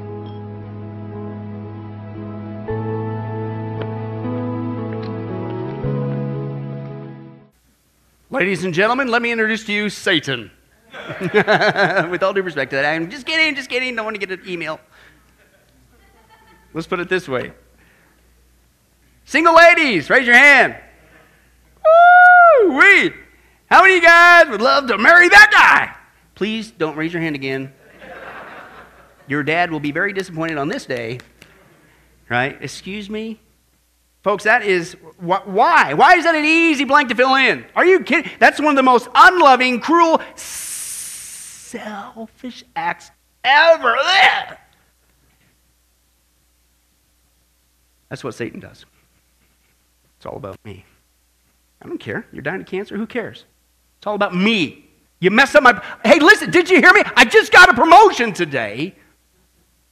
[8.29, 10.51] Ladies and gentlemen, let me introduce to you Satan.
[11.21, 13.95] With all due respect to that, I'm just kidding, just kidding.
[13.95, 14.79] Don't want to get an email.
[16.73, 17.53] Let's put it this way
[19.23, 20.75] Single ladies, raise your hand.
[21.85, 22.77] Woo!
[22.77, 23.13] Wee!
[23.69, 25.95] How many of you guys would love to marry that guy?
[26.35, 27.73] Please don't raise your hand again.
[29.27, 31.19] Your dad will be very disappointed on this day.
[32.29, 32.57] Right?
[32.61, 33.39] Excuse me?
[34.23, 35.93] Folks, that is wh- why?
[35.93, 37.65] Why is that an easy blank to fill in?
[37.75, 38.31] Are you kidding?
[38.39, 40.19] That's one of the most unloving, cruel,
[41.65, 43.11] selfish acts
[43.43, 43.95] ever.
[43.97, 44.57] Ugh.
[48.09, 48.85] That's what Satan does.
[50.17, 50.85] It's all about me.
[51.85, 52.25] I don't care.
[52.31, 52.97] You're dying of cancer.
[52.97, 53.45] Who cares?
[53.99, 54.89] It's all about me.
[55.19, 55.79] You messed up my.
[56.03, 57.03] Hey, listen, did you hear me?
[57.15, 58.95] I just got a promotion today.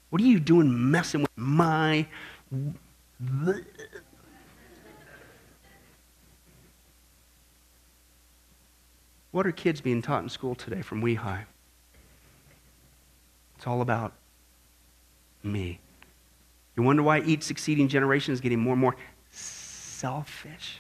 [0.10, 2.08] What are you doing messing with my.
[9.29, 11.45] What are kids being taught in school today from Wee High?
[13.58, 14.13] It's all about
[15.43, 15.79] me.
[16.75, 18.95] You wonder why each succeeding generation is getting more and more
[19.29, 20.79] selfish?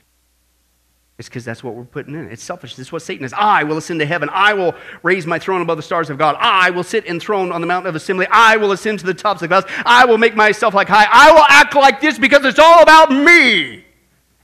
[1.23, 2.27] It's because that's what we're putting in.
[2.27, 2.75] It's selfish.
[2.75, 3.31] This is what Satan is.
[3.31, 4.27] I will ascend to heaven.
[4.33, 6.35] I will raise my throne above the stars of God.
[6.37, 8.27] I will sit enthroned on the mountain of assembly.
[8.29, 9.67] I will ascend to the tops of the clouds.
[9.85, 11.07] I will make myself like high.
[11.09, 13.85] I will act like this because it's all about me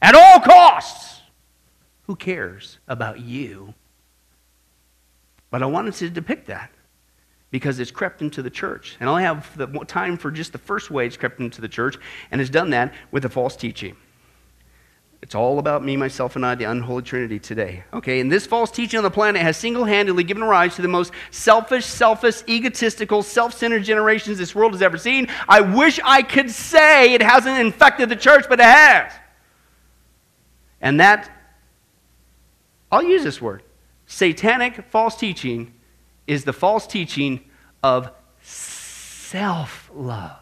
[0.01, 1.19] at all costs.
[2.03, 3.73] Who cares about you?
[5.51, 6.71] But I wanted to depict that
[7.51, 8.95] because it's crept into the church.
[9.01, 11.67] And I only have the time for just the first way it's crept into the
[11.67, 11.97] church,
[12.31, 13.97] and has done that with a false teaching.
[15.21, 17.83] It's all about me, myself, and I, the unholy trinity today.
[17.93, 20.87] Okay, and this false teaching on the planet has single handedly given rise to the
[20.87, 25.27] most selfish, selfish, egotistical, self centered generations this world has ever seen.
[25.47, 29.11] I wish I could say it hasn't infected the church, but it has.
[30.79, 31.29] And that,
[32.89, 33.63] I'll use this word
[34.05, 35.73] satanic false teaching
[36.27, 37.41] is the false teaching
[37.83, 38.09] of
[38.41, 40.39] self love,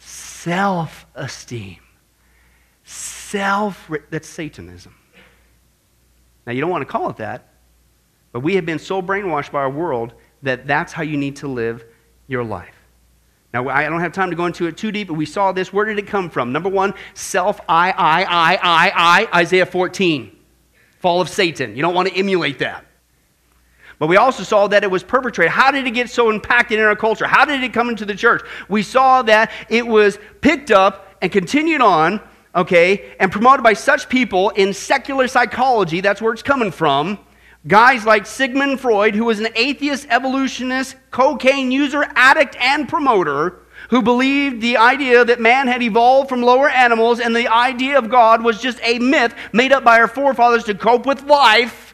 [0.00, 1.78] self esteem
[3.30, 4.94] self that's satanism.
[6.46, 7.48] Now you don't want to call it that
[8.32, 11.48] but we have been so brainwashed by our world that that's how you need to
[11.48, 11.84] live
[12.26, 12.74] your life.
[13.52, 15.72] Now i don't have time to go into it too deep but we saw this.
[15.72, 16.52] Where did it come from?
[16.52, 20.36] Number one self i i i i i isaiah 14
[20.98, 21.76] fall of satan.
[21.76, 22.84] You don't want to emulate that.
[23.98, 25.50] But we also saw that it was perpetrated.
[25.50, 27.26] How did it get so impacted in our culture?
[27.26, 28.42] How did it come into the church?
[28.68, 32.20] We saw that it was picked up and continued on
[32.54, 37.18] okay, and promoted by such people in secular psychology, that's where it's coming from.
[37.66, 44.02] Guys like Sigmund Freud, who was an atheist, evolutionist, cocaine user, addict, and promoter, who
[44.02, 48.42] believed the idea that man had evolved from lower animals and the idea of God
[48.42, 51.87] was just a myth made up by our forefathers to cope with life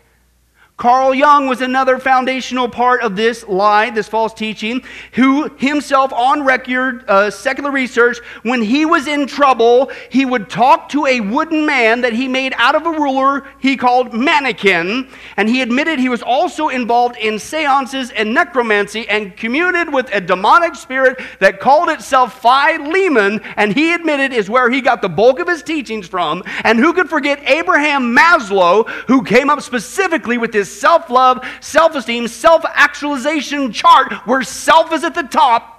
[0.76, 4.82] Carl Jung was another foundational part of this lie, this false teaching,
[5.12, 10.88] who himself on record, uh, secular research, when he was in trouble, he would talk
[10.88, 15.48] to a wooden man that he made out of a ruler he called mannequin, and
[15.48, 20.74] he admitted he was also involved in seances and necromancy and communed with a demonic
[20.74, 25.46] spirit that called itself Philemon, and he admitted is where he got the bulk of
[25.46, 26.42] his teachings from.
[26.64, 31.44] And who could forget Abraham Maslow, who came up specifically with this his self love,
[31.60, 35.70] self esteem, self actualization chart where self is at the top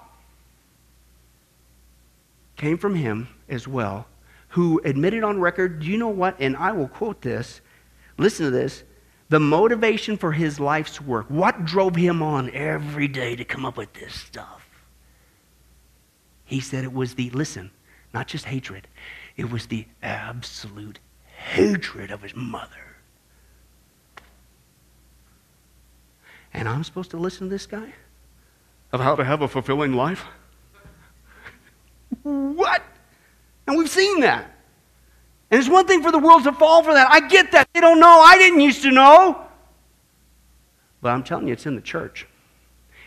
[2.56, 4.08] came from him as well,
[4.50, 6.38] who admitted on record, do you know what?
[6.39, 7.62] And I will quote this.
[8.17, 8.84] Listen to this.
[9.28, 13.76] The motivation for his life's work, what drove him on every day to come up
[13.76, 14.67] with this stuff?
[16.45, 17.71] He said it was the, listen,
[18.13, 18.88] not just hatred,
[19.36, 21.00] it was the absolute
[21.36, 22.85] hatred of his mother.
[26.56, 27.94] And I'm supposed to listen to this guy?
[28.94, 30.24] Of how to have a fulfilling life?
[32.24, 32.82] what?
[33.68, 34.56] And we've seen that.
[35.52, 37.12] And it's one thing for the world to fall for that.
[37.12, 37.68] I get that.
[37.74, 38.20] They don't know.
[38.20, 39.46] I didn't used to know.
[41.02, 42.26] But I'm telling you, it's in the church.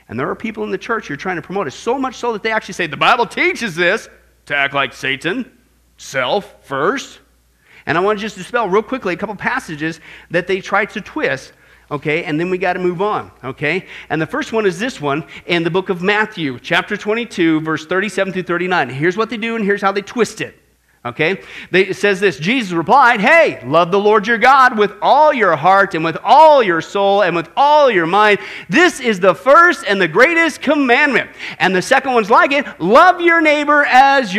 [0.08, 2.34] And there are people in the church you're trying to promote it so much so
[2.34, 4.10] that they actually say, the Bible teaches this
[4.46, 5.50] to act like Satan,
[5.96, 7.20] self first.
[7.86, 11.00] And I want to just dispel real quickly a couple passages that they try to
[11.00, 11.54] twist
[11.90, 12.24] okay?
[12.24, 13.86] And then we got to move on, okay?
[14.10, 17.86] And the first one is this one in the book of Matthew, chapter 22, verse
[17.86, 18.90] 37 through 39.
[18.90, 20.58] Here's what they do, and here's how they twist it.
[21.04, 21.40] Okay?
[21.70, 25.56] They, it says this Jesus replied, Hey, love the Lord your God with all your
[25.56, 28.40] heart and with all your soul and with all your mind.
[28.68, 31.30] This is the first and the greatest commandment.
[31.58, 34.34] And the second one's like it love your neighbor as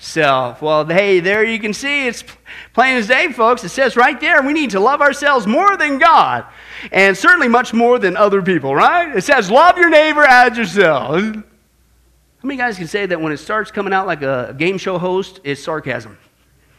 [0.00, 0.62] yourself.
[0.62, 2.24] Well, hey, there you can see it's
[2.72, 3.62] plain as day, folks.
[3.64, 6.46] It says right there we need to love ourselves more than God
[6.90, 9.14] and certainly much more than other people, right?
[9.14, 11.20] It says love your neighbor as yourself.
[11.20, 14.96] How many guys can say that when it starts coming out like a game show
[14.96, 16.16] host, it's sarcasm?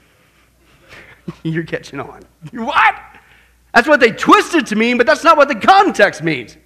[1.43, 2.23] You're catching on.
[2.53, 2.95] What?
[3.71, 6.57] That's what they twisted to mean, but that's not what the context means.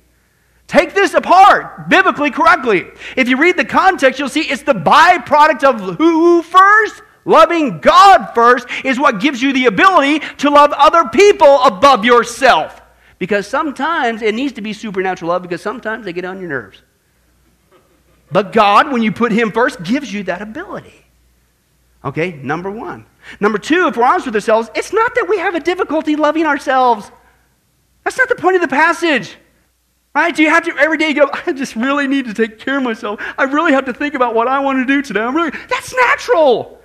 [0.67, 2.87] Take this apart biblically correctly.
[3.15, 7.01] If you read the context, you'll see it's the byproduct of who first?
[7.25, 12.81] Loving God first is what gives you the ability to love other people above yourself.
[13.17, 16.81] Because sometimes it needs to be supernatural love because sometimes they get on your nerves.
[18.31, 21.05] But God, when you put Him first, gives you that ability.
[22.03, 23.05] Okay, number one.
[23.39, 26.45] Number two, if we're honest with ourselves, it's not that we have a difficulty loving
[26.45, 27.11] ourselves.
[28.03, 29.35] That's not the point of the passage.
[30.15, 30.33] Right?
[30.33, 32.83] Do you have to every day go, I just really need to take care of
[32.83, 33.19] myself.
[33.37, 35.19] I really have to think about what I want to do today.
[35.19, 36.81] I'm really that's natural.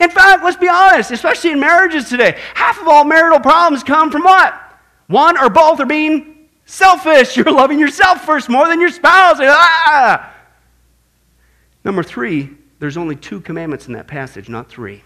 [0.00, 4.10] In fact, let's be honest, especially in marriages today, half of all marital problems come
[4.10, 4.60] from what?
[5.06, 7.36] One or both are being selfish.
[7.36, 9.36] You're loving yourself first more than your spouse.
[9.40, 10.34] Ah!
[11.84, 15.04] Number three, there's only two commandments in that passage, not three.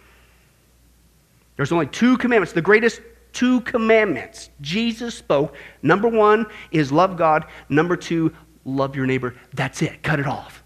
[1.56, 5.54] There's only two commandments, the greatest two commandments Jesus spoke.
[5.82, 7.46] Number one is love God.
[7.68, 9.34] Number two, love your neighbor.
[9.54, 10.02] That's it.
[10.02, 10.62] Cut it off.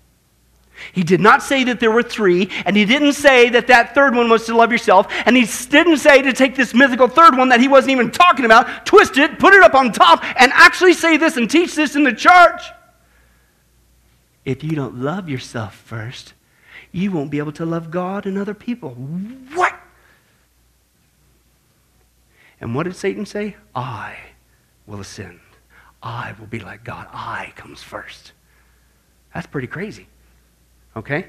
[0.92, 4.16] He did not say that there were three, and he didn't say that that third
[4.16, 7.50] one was to love yourself, and he didn't say to take this mythical third one
[7.50, 10.94] that he wasn't even talking about, twist it, put it up on top, and actually
[10.94, 12.62] say this and teach this in the church.
[14.44, 16.34] If you don't love yourself first,
[16.90, 18.90] you won't be able to love God and other people.
[19.54, 19.71] What?
[22.62, 23.56] And what did Satan say?
[23.74, 24.16] I
[24.86, 25.40] will ascend.
[26.00, 27.08] I will be like God.
[27.12, 28.32] I comes first.
[29.34, 30.06] That's pretty crazy.
[30.96, 31.26] Okay?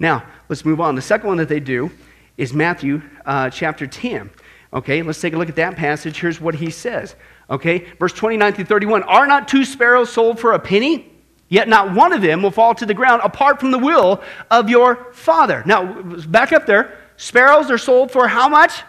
[0.00, 0.96] Now, let's move on.
[0.96, 1.92] The second one that they do
[2.36, 4.30] is Matthew uh, chapter 10.
[4.72, 6.20] Okay, let's take a look at that passage.
[6.20, 7.14] Here's what he says.
[7.48, 9.04] Okay, verse 29 through 31.
[9.04, 11.12] Are not two sparrows sold for a penny?
[11.48, 14.68] Yet not one of them will fall to the ground apart from the will of
[14.68, 15.62] your Father.
[15.66, 16.98] Now, back up there.
[17.16, 18.82] Sparrows are sold for how much?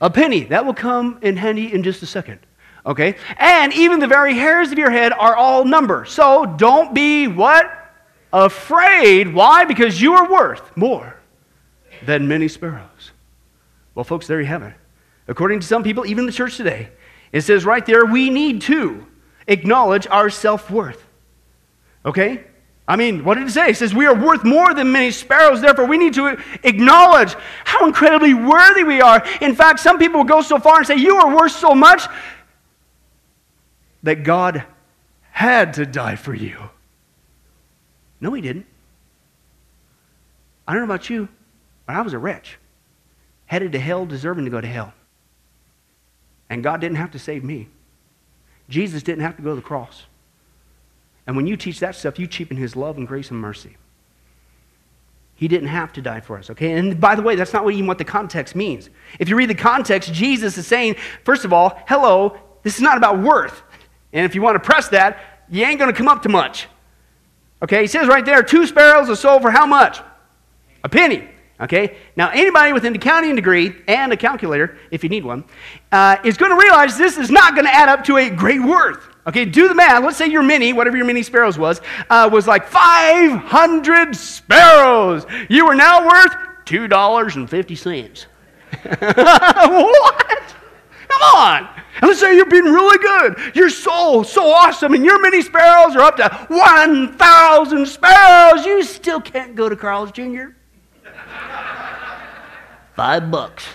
[0.00, 0.44] A penny.
[0.44, 2.40] That will come in handy in just a second.
[2.84, 3.16] Okay?
[3.36, 6.08] And even the very hairs of your head are all numbered.
[6.08, 7.70] So don't be what?
[8.32, 9.32] Afraid.
[9.32, 9.64] Why?
[9.64, 11.18] Because you are worth more
[12.04, 13.12] than many sparrows.
[13.94, 14.74] Well, folks, there you have it.
[15.28, 16.90] According to some people, even the church today,
[17.32, 19.06] it says right there, we need to
[19.48, 21.04] acknowledge our self worth.
[22.04, 22.44] Okay?
[22.88, 23.70] I mean, what did it say?
[23.70, 25.60] It says, We are worth more than many sparrows.
[25.60, 29.24] Therefore, we need to acknowledge how incredibly worthy we are.
[29.40, 32.06] In fact, some people go so far and say, You are worth so much
[34.04, 34.64] that God
[35.32, 36.56] had to die for you.
[38.20, 38.66] No, He didn't.
[40.66, 41.28] I don't know about you,
[41.86, 42.58] but I was a wretch,
[43.46, 44.92] headed to hell, deserving to go to hell.
[46.48, 47.68] And God didn't have to save me,
[48.68, 50.04] Jesus didn't have to go to the cross.
[51.26, 53.76] And when you teach that stuff, you cheapen his love and grace and mercy.
[55.34, 56.72] He didn't have to die for us, okay?
[56.72, 58.88] And by the way, that's not what even what the context means.
[59.18, 62.96] If you read the context, Jesus is saying, first of all, hello, this is not
[62.96, 63.62] about worth.
[64.12, 66.68] And if you want to press that, you ain't going to come up to much.
[67.62, 70.00] Okay, he says right there, two sparrows are sold for how much?
[70.84, 71.28] A penny.
[71.60, 75.44] Okay, now anybody with an accounting degree and a calculator, if you need one,
[75.90, 78.62] uh, is going to realize this is not going to add up to a great
[78.62, 79.15] worth.
[79.26, 80.04] Okay, do the math.
[80.04, 85.26] Let's say your mini, whatever your mini sparrows was, uh, was like 500 sparrows.
[85.48, 86.32] You are now worth
[86.64, 88.26] $2.50.
[88.86, 90.54] what?
[91.08, 91.68] Come on.
[92.00, 93.54] And let's say you're being really good.
[93.56, 98.66] You're so, so awesome, and your mini sparrows are up to 1,000 sparrows.
[98.66, 100.48] You still can't go to Carl's Jr.
[102.94, 103.66] Five bucks.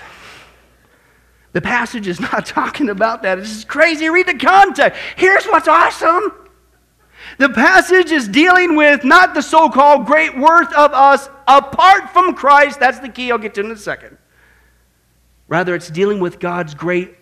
[1.53, 3.35] The passage is not talking about that.
[3.35, 4.09] This is crazy.
[4.09, 4.99] Read the context.
[5.15, 6.33] Here's what's awesome.
[7.37, 12.33] The passage is dealing with not the so called great worth of us apart from
[12.33, 12.79] Christ.
[12.79, 13.31] That's the key.
[13.31, 14.17] I'll get to in a second.
[15.47, 17.15] Rather, it's dealing with God's great,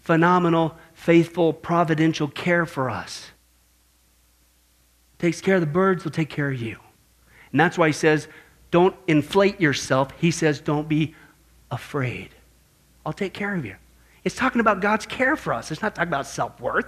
[0.00, 3.30] phenomenal, faithful, providential care for us.
[5.18, 6.78] Takes care of the birds, will take care of you.
[7.52, 8.28] And that's why he says,
[8.70, 10.12] don't inflate yourself.
[10.18, 11.14] He says, don't be
[11.70, 12.30] afraid.
[13.04, 13.76] I'll take care of you.
[14.24, 15.70] It's talking about God's care for us.
[15.70, 16.86] It's not talking about self worth.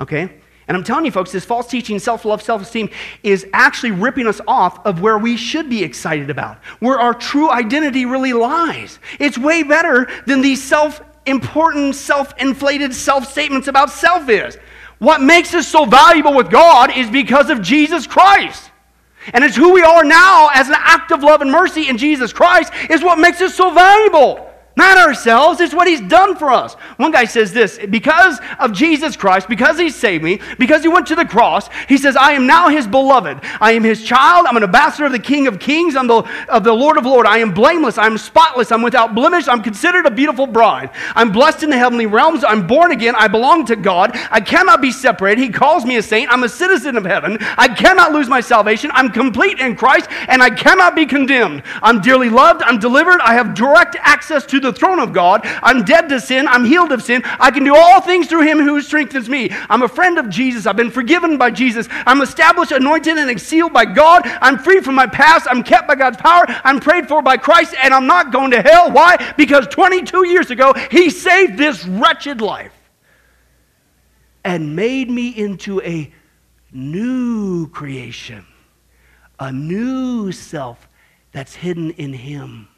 [0.00, 0.40] Okay?
[0.68, 2.90] And I'm telling you, folks, this false teaching, self love, self esteem,
[3.22, 7.50] is actually ripping us off of where we should be excited about, where our true
[7.50, 8.98] identity really lies.
[9.20, 14.58] It's way better than these self important, self inflated self statements about self is.
[14.98, 18.70] What makes us so valuable with God is because of Jesus Christ.
[19.32, 22.32] And it's who we are now as an act of love and mercy in Jesus
[22.32, 24.45] Christ is what makes us so valuable.
[24.76, 26.74] Not ourselves, it's what He's done for us.
[26.98, 31.06] One guy says this because of Jesus Christ, because He saved me, because He went
[31.06, 33.40] to the cross, He says, I am now His beloved.
[33.58, 34.46] I am His child.
[34.46, 35.96] I'm an ambassador of the King of Kings.
[35.96, 37.26] I'm the, of the Lord of Lords.
[37.26, 37.96] I am blameless.
[37.96, 38.70] I'm spotless.
[38.70, 39.48] I'm without blemish.
[39.48, 40.90] I'm considered a beautiful bride.
[41.14, 42.44] I'm blessed in the heavenly realms.
[42.44, 43.14] I'm born again.
[43.16, 44.10] I belong to God.
[44.30, 45.40] I cannot be separated.
[45.40, 46.30] He calls me a saint.
[46.30, 47.38] I'm a citizen of heaven.
[47.56, 48.90] I cannot lose my salvation.
[48.92, 51.62] I'm complete in Christ, and I cannot be condemned.
[51.82, 52.62] I'm dearly loved.
[52.62, 53.20] I'm delivered.
[53.22, 55.40] I have direct access to the the throne of God.
[55.62, 56.46] I'm dead to sin.
[56.48, 57.22] I'm healed of sin.
[57.24, 59.50] I can do all things through him who strengthens me.
[59.70, 60.66] I'm a friend of Jesus.
[60.66, 61.88] I've been forgiven by Jesus.
[61.90, 64.22] I'm established, anointed, and sealed by God.
[64.42, 65.46] I'm free from my past.
[65.48, 66.44] I'm kept by God's power.
[66.64, 68.90] I'm prayed for by Christ, and I'm not going to hell.
[68.90, 69.16] Why?
[69.36, 72.72] Because 22 years ago, he saved this wretched life
[74.44, 76.12] and made me into a
[76.72, 78.46] new creation,
[79.40, 80.88] a new self
[81.32, 82.68] that's hidden in him.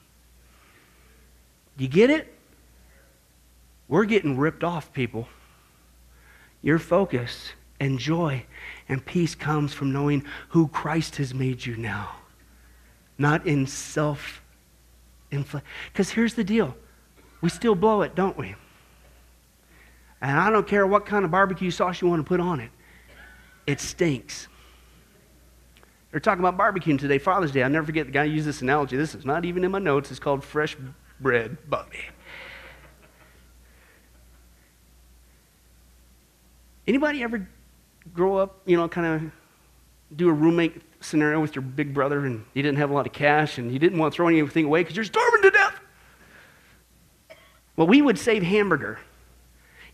[1.79, 2.35] You get it?
[3.87, 5.29] We're getting ripped off, people.
[6.61, 8.45] Your focus and joy
[8.89, 12.17] and peace comes from knowing who Christ has made you now,
[13.17, 14.43] not in self
[15.31, 15.67] inflict.
[15.93, 16.77] Because here's the deal
[17.41, 18.55] we still blow it, don't we?
[20.21, 22.71] And I don't care what kind of barbecue sauce you want to put on it,
[23.67, 24.49] it stinks.
[26.11, 27.63] They're talking about barbecuing today, Father's Day.
[27.63, 28.97] I'll never forget the guy used this analogy.
[28.97, 30.11] This is not even in my notes.
[30.11, 30.75] It's called fresh
[31.21, 32.01] bread Bobby.
[36.87, 37.47] Anybody ever
[38.15, 39.31] grow up, you know, kind of
[40.17, 43.13] do a roommate scenario with your big brother and you didn't have a lot of
[43.13, 45.75] cash and you didn't want to throw anything away because you're starving to death?
[47.77, 48.99] Well, we would save hamburger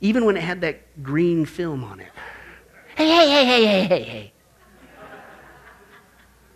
[0.00, 2.12] even when it had that green film on it.
[2.96, 4.32] Hey, hey, hey, hey, hey, hey, hey.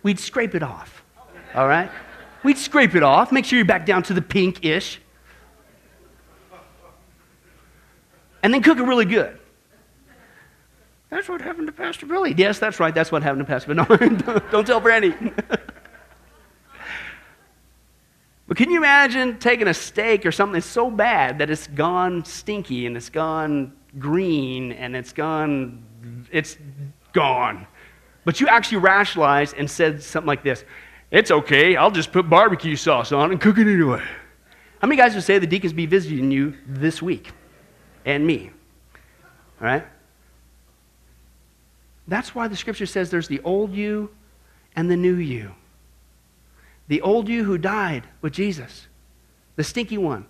[0.03, 1.03] We'd scrape it off,
[1.53, 1.91] all right?
[2.43, 5.01] We'd scrape it off, make sure you're back down to the pink ish,
[8.41, 9.39] and then cook it really good.
[11.09, 12.35] That's what happened to Pastor Billy.
[12.37, 12.93] Yes, that's right.
[12.93, 14.15] That's what happened to Pastor Billy.
[14.27, 15.09] No, don't tell Brandy.
[18.47, 22.23] but can you imagine taking a steak or something that's so bad that it's gone
[22.25, 25.83] stinky and it's gone green and it's gone,
[26.31, 26.57] it's
[27.11, 27.65] gone.
[28.23, 30.63] But you actually rationalized and said something like this
[31.11, 31.75] it's okay.
[31.75, 34.03] I'll just put barbecue sauce on and cook it anyway.
[34.81, 37.31] How many guys would say the deacons be visiting you this week?
[38.05, 38.51] And me.
[39.59, 39.85] All right?
[42.07, 44.09] That's why the scripture says there's the old you
[44.75, 45.53] and the new you.
[46.87, 48.87] The old you who died with Jesus,
[49.55, 50.25] the stinky one.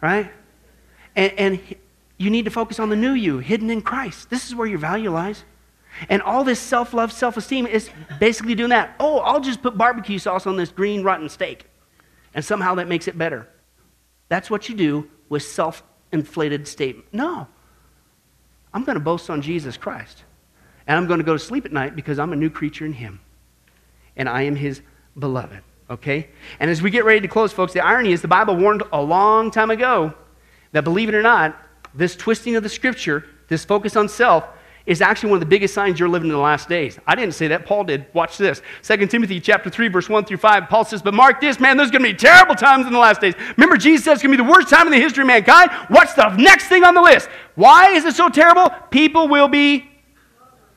[0.00, 0.30] Right?
[1.14, 1.76] And, and
[2.18, 4.30] you need to focus on the new you, hidden in Christ.
[4.30, 5.44] This is where your value lies.
[6.08, 8.94] And all this self love, self esteem is basically doing that.
[8.98, 11.66] Oh, I'll just put barbecue sauce on this green, rotten steak.
[12.34, 13.48] And somehow that makes it better.
[14.28, 15.82] That's what you do with self
[16.12, 17.06] inflated statement.
[17.12, 17.46] No.
[18.72, 20.24] I'm going to boast on Jesus Christ.
[20.86, 22.92] And I'm going to go to sleep at night because I'm a new creature in
[22.92, 23.20] Him.
[24.16, 24.82] And I am His
[25.18, 25.60] beloved.
[25.88, 26.28] Okay?
[26.60, 29.00] And as we get ready to close, folks, the irony is the Bible warned a
[29.00, 30.12] long time ago
[30.72, 31.56] that, believe it or not,
[31.94, 34.44] this twisting of the scripture, this focus on self,
[34.86, 36.98] is actually one of the biggest signs you're living in the last days.
[37.06, 37.64] I didn't say that.
[37.64, 38.06] Paul did.
[38.12, 38.60] Watch this.
[38.82, 40.68] 2 Timothy chapter 3, verse 1 through 5.
[40.68, 43.20] Paul says, But mark this, man, there's going to be terrible times in the last
[43.20, 43.34] days.
[43.56, 45.70] Remember, Jesus says it's going to be the worst time in the history of mankind.
[45.88, 47.28] What's the next thing on the list?
[47.54, 48.70] Why is it so terrible?
[48.90, 49.90] People will be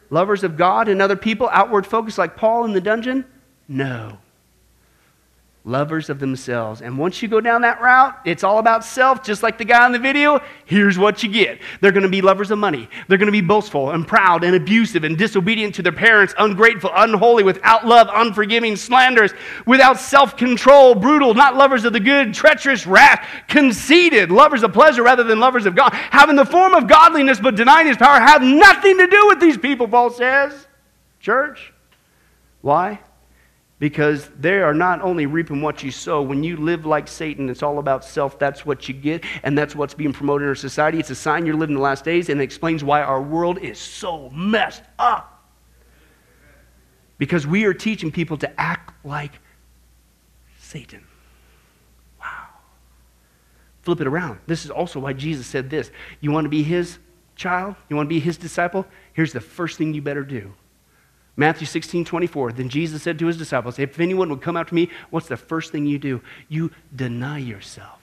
[0.09, 3.25] lovers of God and other people, outward focused like Paul in the dungeon?
[3.67, 4.19] No
[5.67, 6.81] lovers of themselves.
[6.81, 9.85] And once you go down that route, it's all about self, just like the guy
[9.85, 10.39] in the video.
[10.65, 12.89] Here's what you get they're going to be lovers of money.
[13.07, 16.89] They're going to be boastful and proud and abusive and disobedient to their parents, ungrateful,
[16.95, 19.33] unholy, without love, unforgiving, slanderous,
[19.65, 25.03] without self control, brutal, not lovers of the good, treacherous, wrath, conceited, lovers of pleasure
[25.03, 28.41] rather than lovers of God, having the form of godliness but denying his power, have
[28.41, 30.65] nothing to do with these people, Paul says.
[31.19, 31.73] Church.
[32.61, 32.99] Why?
[33.79, 36.21] Because they are not only reaping what you sow.
[36.21, 38.39] When you live like Satan, it's all about self.
[38.39, 40.99] That's what you get, and that's what's being promoted in our society.
[40.99, 43.77] It's a sign you're living the last days, and it explains why our world is
[43.77, 45.33] so messed up.
[47.17, 49.33] Because we are teaching people to act like
[50.59, 51.03] Satan.
[52.19, 52.47] Wow.
[53.83, 54.39] Flip it around.
[54.47, 56.97] This is also why Jesus said this You want to be his
[57.35, 57.75] child?
[57.89, 58.85] You want to be his disciple?
[59.13, 60.53] Here's the first thing you better do.
[61.39, 62.51] Matthew 16, 24.
[62.53, 65.71] Then Jesus said to his disciples, If anyone would come after me, what's the first
[65.71, 66.21] thing you do?
[66.49, 68.01] You deny yourself.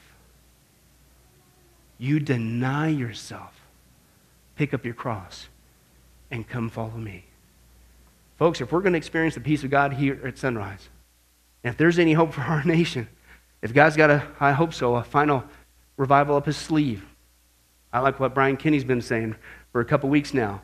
[1.99, 3.61] You deny yourself.
[4.57, 5.49] Pick up your cross
[6.30, 7.24] and come follow me.
[8.39, 10.89] Folks, if we're going to experience the peace of God here at sunrise,
[11.64, 13.09] if there's any hope for our nation,
[13.62, 15.45] if God's got a, I hope so, a final
[15.97, 17.05] revival up his sleeve,
[17.93, 19.35] I like what Brian Kinney's been saying
[19.72, 20.62] for a couple weeks now.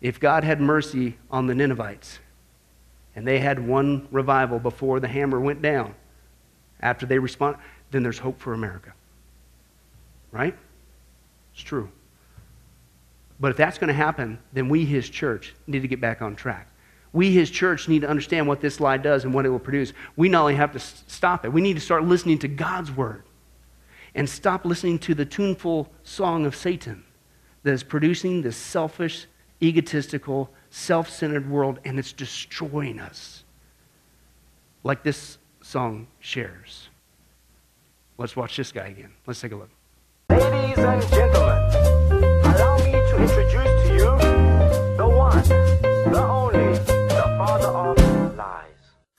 [0.00, 2.18] If God had mercy on the Ninevites,
[3.14, 5.94] and they had one revival before the hammer went down,
[6.80, 7.56] after they respond,
[7.90, 8.92] then there's hope for America.
[10.32, 10.54] Right?
[11.54, 11.90] It's true.
[13.40, 16.36] But if that's going to happen, then we, his church, need to get back on
[16.36, 16.68] track.
[17.12, 19.92] We, his church, need to understand what this lie does and what it will produce.
[20.16, 23.22] We not only have to stop it, we need to start listening to God's word
[24.14, 27.04] and stop listening to the tuneful song of Satan
[27.62, 29.26] that is producing this selfish,
[29.62, 33.44] egotistical, self centered world, and it's destroying us.
[34.82, 36.88] Like this song shares.
[38.18, 39.12] Let's watch this guy again.
[39.26, 39.70] Let's take a look.
[40.30, 41.58] Ladies and gentlemen,
[42.44, 45.42] allow me to introduce to you the one,
[46.12, 48.66] the only, the father of lies.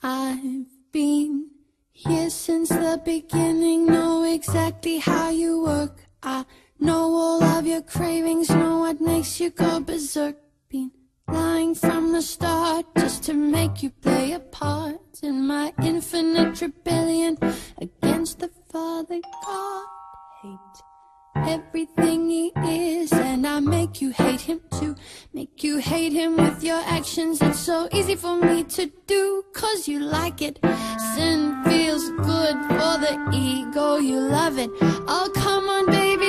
[0.02, 1.50] I've been
[1.92, 6.00] here since the beginning, know exactly how you work.
[6.22, 6.44] I
[6.80, 10.36] know all of your cravings, know what makes you go berserk.
[10.68, 10.90] Been
[11.26, 17.36] lying from the start just to make you play a part in my infinite rebellion
[17.78, 19.86] against the Father God.
[20.42, 20.88] Hate
[21.46, 24.94] everything he is, and I make you hate him too.
[25.32, 27.40] Make you hate him with your actions.
[27.40, 30.58] It's so easy for me to do, cause you like it.
[31.14, 34.70] Sin feels good for the ego, you love it.
[34.80, 36.27] Oh, come on, baby,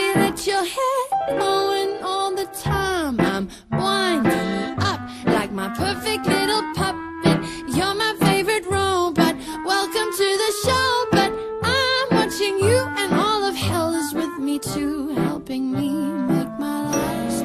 [0.49, 3.19] your head going all the time.
[3.19, 7.39] I'm winding up like my perfect little puppet.
[7.67, 9.35] You're my favorite robot.
[9.63, 11.31] Welcome to the show, but
[11.61, 15.89] I'm watching you, and all of hell is with me too, helping me
[16.33, 17.41] make my lies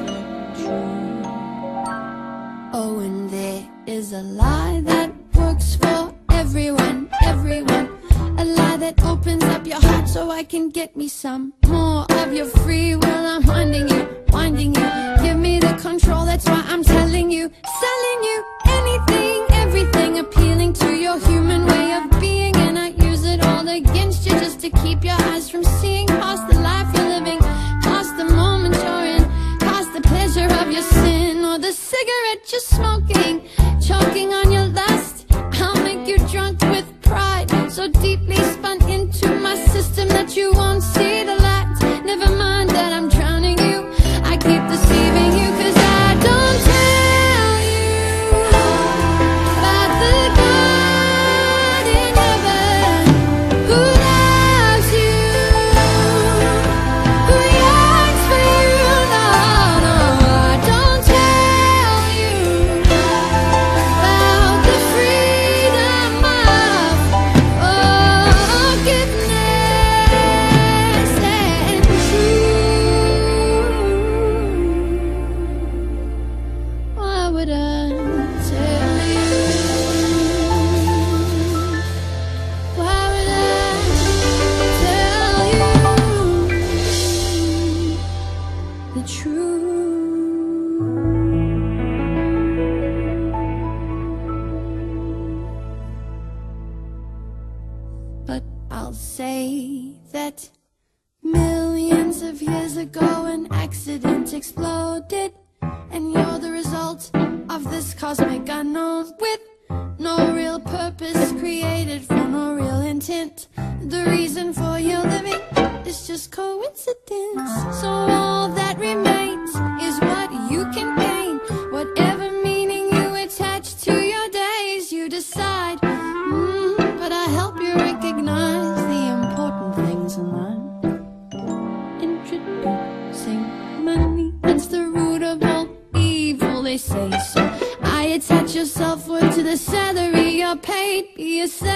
[0.57, 1.21] true.
[2.73, 7.94] Oh, and there is a lie that works for everyone, everyone.
[8.37, 12.33] A lie that opens up your heart so I can get me some more of
[12.33, 13.25] your free will.
[13.33, 14.89] I'm winding you, winding you.
[15.23, 17.49] Give me the control, that's why I'm telling you,
[17.81, 22.55] selling you anything, everything, appealing to your human way of being.
[22.57, 26.47] And I use it all against you just to keep your eyes from seeing past
[26.49, 26.54] the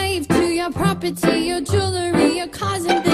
[0.10, 3.09] slave to your property, your jewelry, your cars and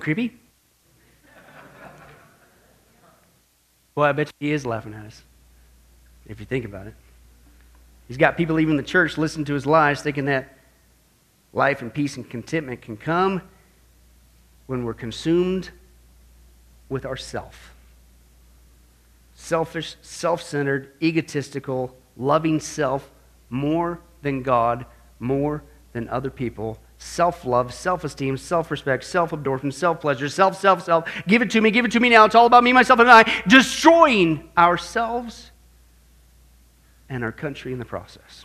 [0.00, 0.36] little creepy.
[3.94, 5.22] Well, I bet he is laughing at us,
[6.26, 6.94] if you think about it.
[8.08, 10.56] He's got people leaving the church listening to his lies, thinking that
[11.52, 13.42] life and peace and contentment can come
[14.66, 15.70] when we're consumed
[16.88, 17.74] with ourself.
[19.34, 23.10] Selfish, self centered, egotistical, loving self
[23.50, 24.86] more than God,
[25.18, 26.78] more than other people.
[27.02, 31.08] Self love, self esteem, self respect, self absorption, self pleasure, self, self, self.
[31.26, 32.26] Give it to me, give it to me now.
[32.26, 33.42] It's all about me, myself, and I.
[33.48, 35.50] Destroying ourselves
[37.08, 38.44] and our country in the process.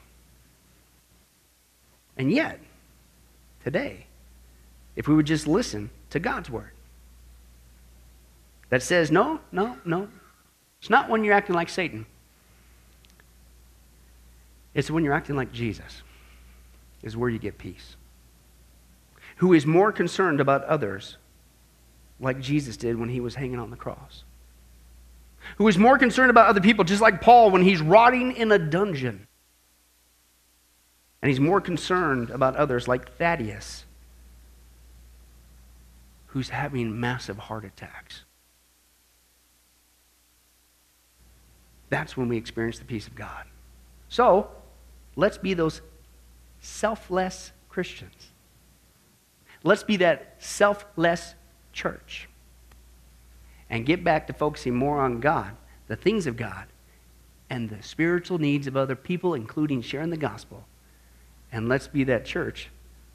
[2.16, 2.62] And yet,
[3.62, 4.06] today,
[4.96, 6.72] if we would just listen to God's word
[8.70, 10.08] that says, no, no, no,
[10.80, 12.06] it's not when you're acting like Satan.
[14.74, 16.04] It's when you're acting like Jesus,
[17.04, 17.98] is where you get peace.
[19.36, 21.18] Who is more concerned about others,
[22.20, 24.24] like Jesus did when he was hanging on the cross.
[25.58, 28.58] Who is more concerned about other people, just like Paul when he's rotting in a
[28.58, 29.28] dungeon.
[31.22, 33.86] And he's more concerned about others, like Thaddeus,
[36.28, 38.24] who's having massive heart attacks.
[41.90, 43.46] That's when we experience the peace of God.
[44.10, 44.50] So,
[45.16, 45.82] let's be those
[46.60, 48.32] selfless Christians.
[49.66, 51.34] Let's be that selfless
[51.74, 52.30] church.
[53.68, 55.58] And get back to focusing more on God,
[55.88, 56.66] the things of God,
[57.50, 60.66] and the spiritual needs of other people, including sharing the gospel.
[61.52, 62.70] And let's be that church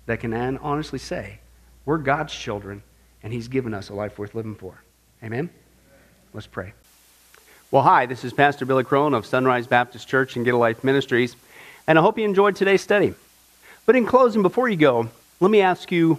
[0.06, 1.38] that can honestly say,
[1.84, 2.82] we're God's children,
[3.22, 4.82] and He's given us a life worth living for.
[5.22, 5.50] Amen?
[6.34, 6.72] Let's pray.
[7.70, 10.82] Well, hi, this is Pastor Billy Crone of Sunrise Baptist Church and Get a Life
[10.82, 11.36] Ministries,
[11.86, 13.14] and I hope you enjoyed today's study.
[13.86, 16.18] But in closing, before you go, let me ask you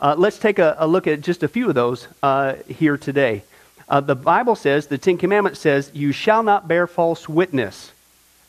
[0.00, 3.42] Uh, let's take a, a, look at just a few of those uh, here today.
[3.88, 7.92] Uh, the Bible says, the Ten Commandments says, You shall not bear false witness.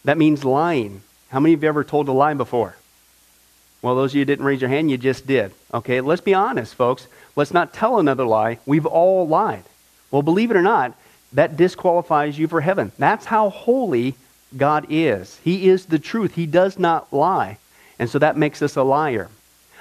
[0.04, 1.02] That means lying.
[1.30, 2.76] How many of you ever told a lie before?
[3.82, 5.54] Well, those of you didn't raise your hand, you just did.
[5.74, 7.08] Okay, let's be honest, folks.
[7.36, 8.60] Let's not tell another lie.
[8.66, 9.64] We've all lied.
[10.12, 10.94] Well, believe it or not,
[11.34, 12.92] that disqualifies you for heaven.
[12.98, 14.16] That's how holy
[14.56, 15.40] God is.
[15.44, 16.36] He is the truth.
[16.36, 17.58] He does not lie.
[18.00, 19.30] And so that makes us a liar.